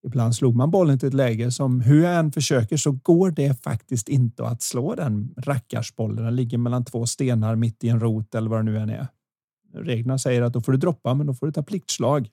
[0.06, 3.64] ibland slog man bollen till ett läge som hur jag än försöker så går det
[3.64, 6.26] faktiskt inte att slå den rackarsbollen.
[6.26, 9.08] Den ligger mellan två stenar mitt i en rot eller vad det nu än är.
[9.74, 12.30] Reglerna säger att då får du droppa men då får du ta pliktslag.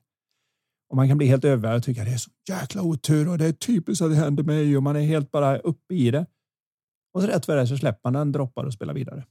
[0.88, 3.46] Och man kan bli helt överväldigad och tycka det är så jäkla otur och det
[3.46, 6.26] är typiskt att det händer mig och man är helt bara uppe i det.
[7.12, 9.24] Och så rätt för det så släpper man den, droppar och spelar vidare.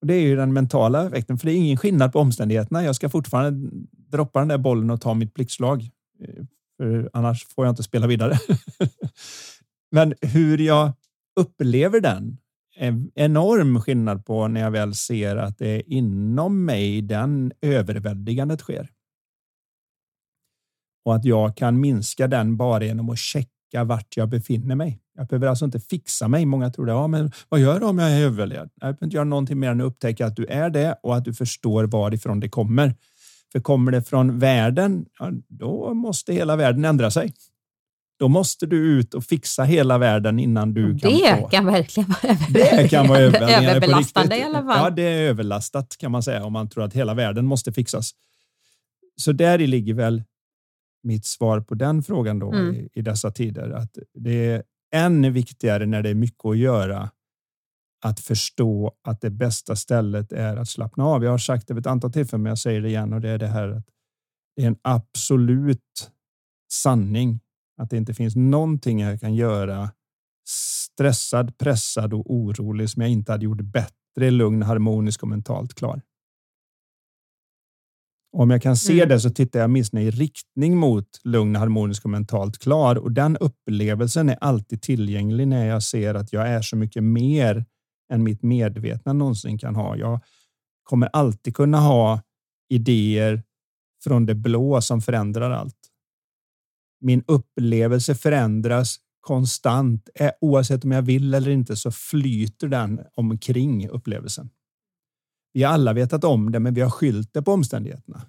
[0.00, 2.84] Och det är ju den mentala effekten, för det är ingen skillnad på omständigheterna.
[2.84, 5.90] Jag ska fortfarande droppa den där bollen och ta mitt blixtslag,
[6.20, 6.44] eh,
[6.76, 8.38] För annars får jag inte spela vidare.
[9.90, 10.92] Men hur jag
[11.40, 12.38] upplever den
[12.76, 18.60] är enorm skillnad på när jag väl ser att det är inom mig den överväldigandet
[18.60, 18.90] sker.
[21.04, 25.00] Och att jag kan minska den bara genom att checka vart jag befinner mig.
[25.16, 26.46] Jag behöver alltså inte fixa mig.
[26.46, 26.92] Många tror det.
[26.92, 28.70] Ja, men vad gör du om jag är överväldigad?
[28.74, 31.24] Jag behöver inte göra någonting mer än att upptäcka att du är det och att
[31.24, 32.94] du förstår varifrån det kommer.
[33.52, 37.32] För kommer det från världen, ja, då måste hela världen ändra sig.
[38.18, 41.48] Då måste du ut och fixa hela världen innan du kan det få.
[41.48, 44.78] kan verkligen vara Det kan vara överbelastande i alla fall.
[44.84, 48.10] Ja, det är överlastat kan man säga om man tror att hela världen måste fixas.
[49.20, 50.22] Så där ligger väl
[51.02, 52.74] mitt svar på den frågan då Mm.
[52.74, 53.70] i, i dessa tider.
[53.70, 54.62] Att det
[54.94, 57.10] Ännu viktigare när det är mycket att göra
[58.04, 61.24] att förstå att det bästa stället är att slappna av.
[61.24, 63.30] Jag har sagt det vid ett antal tillfällen, men jag säger det igen och det
[63.30, 63.86] är det här att
[64.56, 66.10] det är en absolut
[66.72, 67.40] sanning
[67.76, 69.90] att det inte finns någonting jag kan göra
[70.48, 76.02] stressad, pressad och orolig som jag inte hade gjort bättre, lugn, harmonisk och mentalt klar.
[78.38, 79.08] Om jag kan se Mm.
[79.08, 83.36] det så tittar jag åtminstone i riktning mot lugn, harmonisk och mentalt klar och den
[83.36, 87.64] upplevelsen är alltid tillgänglig när jag ser att jag är så mycket mer
[88.12, 89.96] än mitt medvetna någonsin kan ha.
[89.96, 90.20] Jag
[90.82, 92.20] kommer alltid kunna ha
[92.68, 93.42] idéer
[94.04, 95.78] från det blå som förändrar allt.
[97.00, 100.08] Min upplevelse förändras konstant.
[100.14, 104.50] Eh, Oavsett om jag vill eller inte så flyter den omkring upplevelsen.
[105.56, 108.20] Vi har alla vetat om det, men vi har skyllt det på omständigheterna.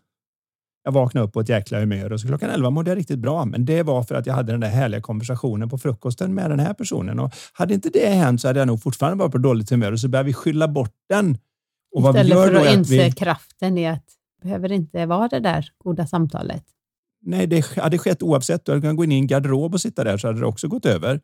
[0.83, 3.45] Jag vaknade upp på ett jäkla humör och så klockan 11 mådde jag riktigt bra.
[3.45, 6.59] Men det var för att jag hade den där härliga konversationen på frukosten med den
[6.59, 7.19] här personen.
[7.19, 9.99] Och hade inte det hänt så hade jag nog fortfarande varit på dåligt humör och
[9.99, 11.37] så börjar vi skylla bort den.
[11.95, 14.05] Och vad vi Istället för att inse vi, kraften i att
[14.41, 16.63] behöver inte vara det där goda samtalet.
[17.21, 18.65] Nej, det hade skett oavsett.
[18.65, 20.67] Du hade kunnat gå in i en garderob och sitta där så hade det också
[20.67, 21.21] gått över.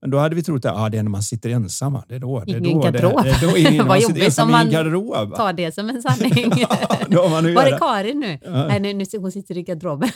[0.00, 1.98] Men då hade vi trott att ah, det är när man sitter ensam.
[2.08, 2.40] Det är då.
[2.46, 3.22] Det är Ingen då det, garderob.
[3.24, 5.28] det är då är Vad jobbigt om man garderob.
[5.30, 5.36] va?
[5.36, 6.52] Ta det som en sanning.
[6.68, 7.78] att Var är göra.
[7.78, 8.38] Karin nu?
[8.42, 8.66] Ja.
[8.66, 10.08] Nej, nu, nu hon sitter i garderoben.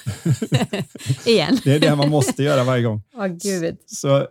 [1.27, 1.59] Igen.
[1.65, 3.03] Det är det man måste göra varje gång.
[3.15, 3.77] Åh gud.
[3.87, 4.27] Så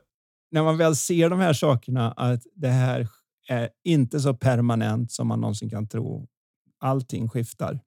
[0.51, 3.07] när man väl ser de här sakerna, att det här
[3.49, 6.27] är inte så permanent som man någonsin kan tro.
[6.79, 7.79] Allting skiftar.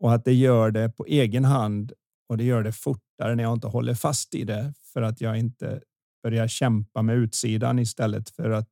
[0.00, 1.92] Och att det gör det på egen hand
[2.28, 5.38] och det gör det fortare när jag inte håller fast i det för att jag
[5.38, 5.80] inte
[6.22, 8.68] börjar kämpa med utsidan istället för att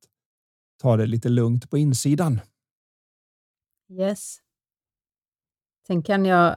[0.81, 2.39] ta det lite lugnt på insidan.
[3.91, 4.37] Yes.
[5.87, 6.55] Sen kan jag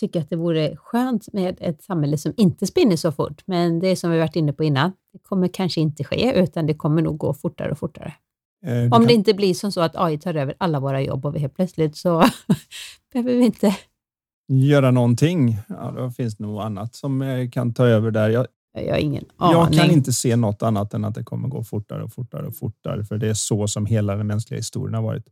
[0.00, 3.88] tycka att det vore skönt med ett samhälle som inte spinner så fort, men det
[3.88, 4.92] är som vi varit inne på innan.
[5.12, 8.14] Det kommer kanske inte ske, utan det kommer nog gå fortare och fortare.
[8.66, 11.26] Eh, Om kan- det inte blir som så att AI tar över alla våra jobb
[11.26, 12.24] och vi helt plötsligt så
[13.12, 13.76] behöver vi inte...
[14.48, 18.28] göra någonting, ja, då finns det nog annat som eh, kan ta över där.
[18.30, 19.78] Jag, Jag har ingen jag aning.
[19.78, 23.04] kan inte se något annat än att det kommer gå fortare och fortare och fortare,
[23.04, 25.24] för det är så som hela den mänskliga historien har varit.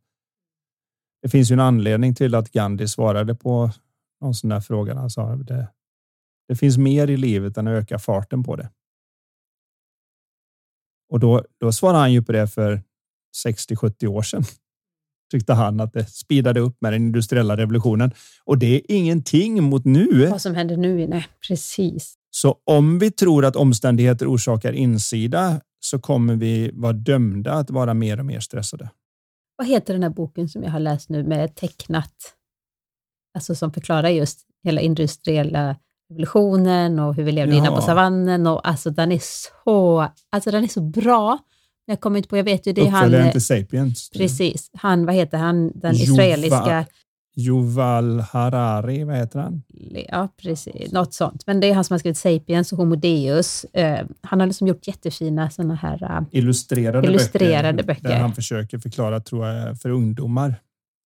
[1.22, 3.70] Det finns ju en anledning till att Gandhi svarade på
[4.20, 4.95] någon sån där fråga.
[4.95, 5.68] Han sa det,
[6.49, 8.70] det finns mer i livet än att öka farten på det.
[11.09, 12.82] Och då, då svarade han ju på det för
[13.47, 14.45] 60-70 år sedan.
[15.30, 18.12] Tyckte han att det speedade upp med den industriella revolutionen.
[18.45, 20.26] Och det är ingenting mot nu.
[20.26, 22.20] Vad som händer nu, nej, precis.
[22.31, 27.95] Så om vi tror att omständigheter orsakar insida så kommer vi vara dömda att vara
[27.95, 28.91] mer och mer stressade.
[29.57, 32.14] Vad heter den här boken som jag har läst nu med tecknat,
[33.35, 35.76] alltså som förklarar just hela industriella
[36.11, 39.20] revolutionen och hur vi levde innan på savannen och alltså den är
[39.64, 41.39] så, alltså den är så bra.
[41.85, 44.11] Jag kommer inte på, jag vet ju det är han, Uppföljaren till Sapiens.
[44.11, 46.87] precis, han, vad heter han, den Yuval- israeliska,
[47.47, 49.62] Yuval Harari, vad heter han?
[50.09, 51.47] ja precis, något sånt.
[51.47, 53.64] Men det är han som har skrivit Sapiens och Homo Deus.
[53.64, 58.09] Eh, han har liksom gjort jättefina sådana här, eh, Illustrerade, Illustrerade böcker.
[58.09, 60.55] Där han försöker förklara, tror jag, för ungdomar.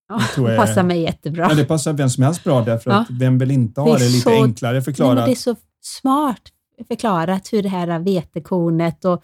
[0.09, 1.49] ja, tror jag- passar mig jättebra.
[1.49, 2.97] Men det passar vem som helst bra därför Ja.
[3.01, 5.15] att vem vill inte ha Det det, lite så- enklare Nej, förklarat?
[5.15, 6.41] men det är så smart
[6.89, 9.23] förklarat hur det här vetekornet och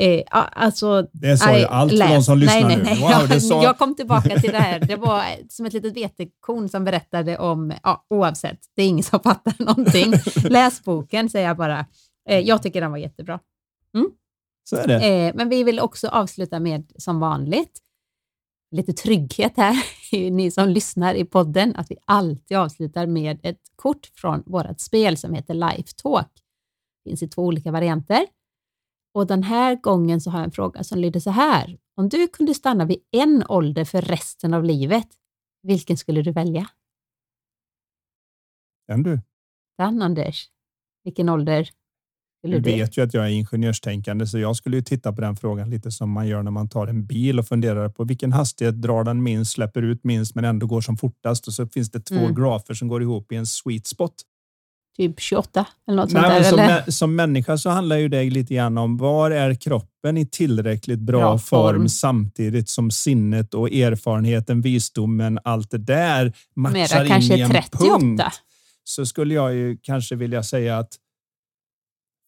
[0.00, 2.82] eh, alltså, Det sa ju allt för de som lyssnar nej, nej, nu.
[2.84, 3.00] nej.
[3.00, 3.62] Wow, jag, sa...
[3.62, 4.80] jag kom tillbaka till det här.
[4.80, 9.20] Det var som ett litet vetekorn som berättade om, ja, oavsett, det är ingen som
[9.20, 10.14] fattar någonting.
[10.50, 11.86] Läs boken, säger jag bara.
[12.28, 13.40] Eh, jag tycker den var jättebra.
[14.64, 15.26] Så är det.
[15.26, 17.80] Eh, men vi vill också avsluta med, som vanligt,
[18.70, 19.76] lite trygghet här,
[20.30, 25.16] ni som lyssnar i podden, att vi alltid avslutar med ett kort från vårt spel
[25.16, 26.30] som heter Life Talk.
[27.04, 28.26] Det finns i två olika varianter.
[29.14, 31.78] Och den här gången så har jag en fråga som lyder så här.
[31.96, 35.06] Om du kunde stanna vid en ålder för resten av livet,
[35.62, 36.66] vilken skulle du välja?
[38.88, 39.20] Den du.
[39.78, 40.48] Den Anders,
[41.04, 41.68] vilken ålder
[42.42, 42.60] du?
[42.60, 45.90] vet ju att jag är ingenjörstänkande så jag skulle ju titta på den frågan lite
[45.90, 49.22] som man gör när man tar en bil och funderar på vilken hastighet drar den
[49.22, 52.34] minst, släpper ut minst men ändå går som fortast och så finns det två Mm.
[52.34, 54.14] grafer som går ihop i en sweet spot.
[54.96, 56.40] Typ 28 eller något sånt Nej, där?
[56.40, 56.90] men som, Eller?
[56.90, 61.20] som människa så handlar ju det lite grann om var är kroppen i tillräckligt bra,
[61.20, 61.76] Bra form.
[61.76, 61.88] form.
[61.88, 67.50] samtidigt som sinnet och erfarenheten, visdomen, allt det där matchar Mera in kanske i en
[67.50, 67.78] 38.
[67.98, 68.22] punkt.
[68.84, 70.96] Så skulle jag ju kanske vilja säga att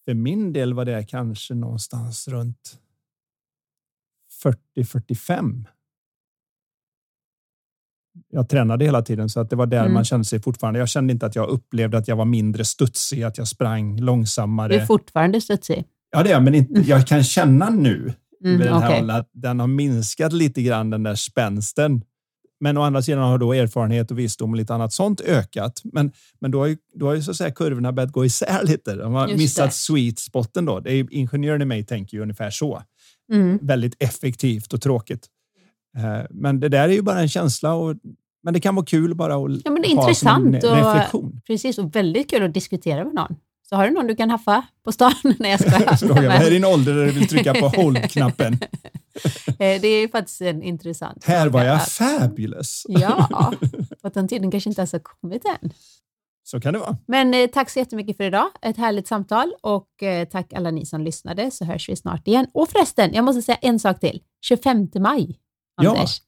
[0.05, 2.79] för min del var det kanske någonstans runt
[4.77, 5.65] 40-45.
[8.31, 9.93] Jag tränade hela tiden så att det var där Mm.
[9.95, 10.79] man kände sig fortfarande.
[10.79, 14.69] Jag kände inte att jag upplevde att jag var mindre studsig, att jag sprang långsammare.
[14.69, 15.85] Du är fortfarande studsig?
[16.11, 18.13] Ja, det är men inte, jag kan känna nu
[18.45, 19.01] Mm, med den här okej.
[19.01, 22.03] åldern att den har minskat lite grann, den där spänsten.
[22.61, 25.81] Men å andra sidan har då erfarenhet och visdom och lite annat sånt ökat.
[25.85, 28.61] Men, men då har ju, då har ju så att säga kurvorna börjat gå isär
[28.65, 28.95] lite.
[28.95, 29.75] De har Just missat det.
[29.75, 30.81] sweet spoten då.
[30.81, 32.83] Det är ingenjören i mig tänker ju ungefär så.
[33.33, 33.59] Mm.
[33.63, 35.27] Väldigt effektivt och tråkigt.
[35.97, 37.97] Eh, Men det där är ju bara en känsla och
[38.43, 40.65] men det kan vara kul bara att Ja, men det är ha som en intressant
[40.65, 41.41] och- reflektion.
[41.47, 43.37] Precis, och väldigt kul att diskutera med någon.
[43.69, 45.13] Så har du någon du kan haffa på stan?
[45.39, 48.59] när jag ska Fråga, vad är din ålder där du vill trycka på hold-knappen?
[49.49, 52.83] Eh, Det är ju faktiskt en intressant Här var jag fabulous.
[52.89, 53.29] Ja,
[54.03, 55.71] och den tiden kanske inte ens har kommit än.
[56.45, 56.97] Så kan det vara.
[57.07, 58.47] Men eh, tack så jättemycket för idag.
[58.63, 62.47] Ett härligt samtal och eh, tack alla ni som lyssnade så hörs vi snart igen.
[62.55, 64.21] Och förresten, jag måste säga en sak till.
[64.45, 65.39] 25 maj,
[65.83, 65.91] Ja.
[65.91, 66.23] Anders.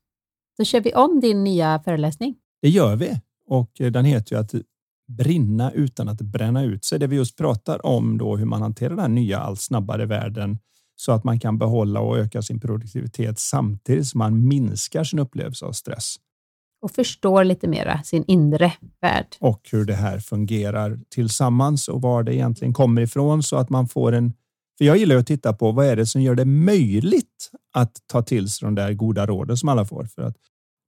[0.59, 2.34] Då kör vi om din nya föreläsning.
[2.62, 4.55] Det gör vi och eh, den heter ju att
[5.09, 6.99] brinna utan att bränna ut sig.
[6.99, 10.59] Det vi just pratar om då hur man hanterar den nya allt snabbare världen
[10.96, 15.64] så att man kan behålla och öka sin produktivitet samtidigt som man minskar sin upplevelse
[15.66, 16.16] av stress
[16.82, 19.26] Och förstår lite mera sin inre värld.
[19.40, 23.88] och hur det här fungerar tillsammans och var det egentligen kommer ifrån så att man
[23.88, 24.32] får en
[24.79, 28.22] för jag gillar att titta på vad är det som gör det möjligt att ta
[28.22, 30.05] till sig de där goda råden som alla får.
[30.05, 30.37] För att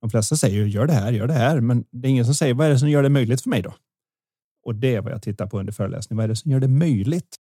[0.01, 2.33] de flesta säger ju gör det här, gör det här, men det är ingen som
[2.33, 3.73] säger vad är det som gör det möjligt för mig då?
[4.65, 6.17] Och det är vad jag tittar på under föreläsningen.
[6.17, 7.35] Vad är det som gör det möjligt?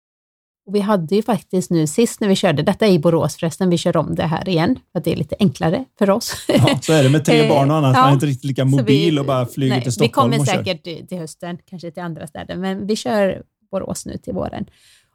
[0.71, 3.77] Vi hade ju faktiskt nu sist när vi körde, detta är i Borås förresten, vi
[3.77, 6.45] kör om det här igen, för att det är lite enklare för oss.
[6.47, 7.93] Ja, så är det med tre Eh, barn och annat.
[7.93, 8.09] Man ja.
[8.09, 10.83] är inte riktigt lika mobil vi- och bara flyger nej, till Stockholm Vi kommer säkert
[11.09, 14.65] till hösten, kanske till andra städer, men vi kör Borås nu till våren.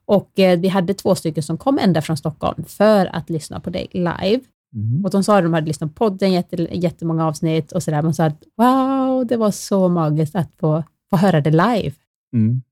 [0.04, 3.70] Och eh, vi hade två stycken som kom ända från Stockholm för att lyssna på
[3.70, 4.40] dig live.
[4.74, 5.04] Mm.
[5.04, 8.02] Och de sa att de hade lyssnat på podden, jätte, jättemånga avsnitt och sådär.
[8.02, 11.92] Man sa att wow, det var så magiskt att få, få höra det live.
[12.34, 12.62] Mm.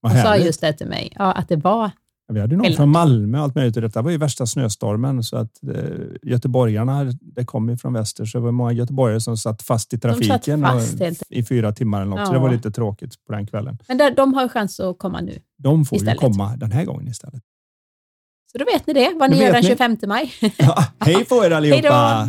[0.00, 0.46] Vad De sa härligt.
[0.46, 1.90] just det till mig, ja, att det var,
[2.32, 3.74] Vi hade någon Eller- från Malmö och allt möjligt.
[3.74, 5.82] Detta var ju värsta snöstormen så att eh,
[6.22, 9.98] göteborgarna, det kom ju från väster så det var många göteborgare som satt fast i
[9.98, 12.26] trafiken fast, och, i fyra timmar eller något.
[12.26, 12.36] Så Ja.
[12.38, 13.78] det var lite tråkigt på den kvällen.
[13.88, 15.38] men där, de har chans att komma nu.
[15.58, 16.14] De får Istället.
[16.14, 17.42] ju komma den här gången istället.
[18.52, 19.68] Så då vet ni det, vad ni gör den ni.
[19.68, 20.32] 25 maj.
[20.58, 22.28] Ja, hej på er allihopa!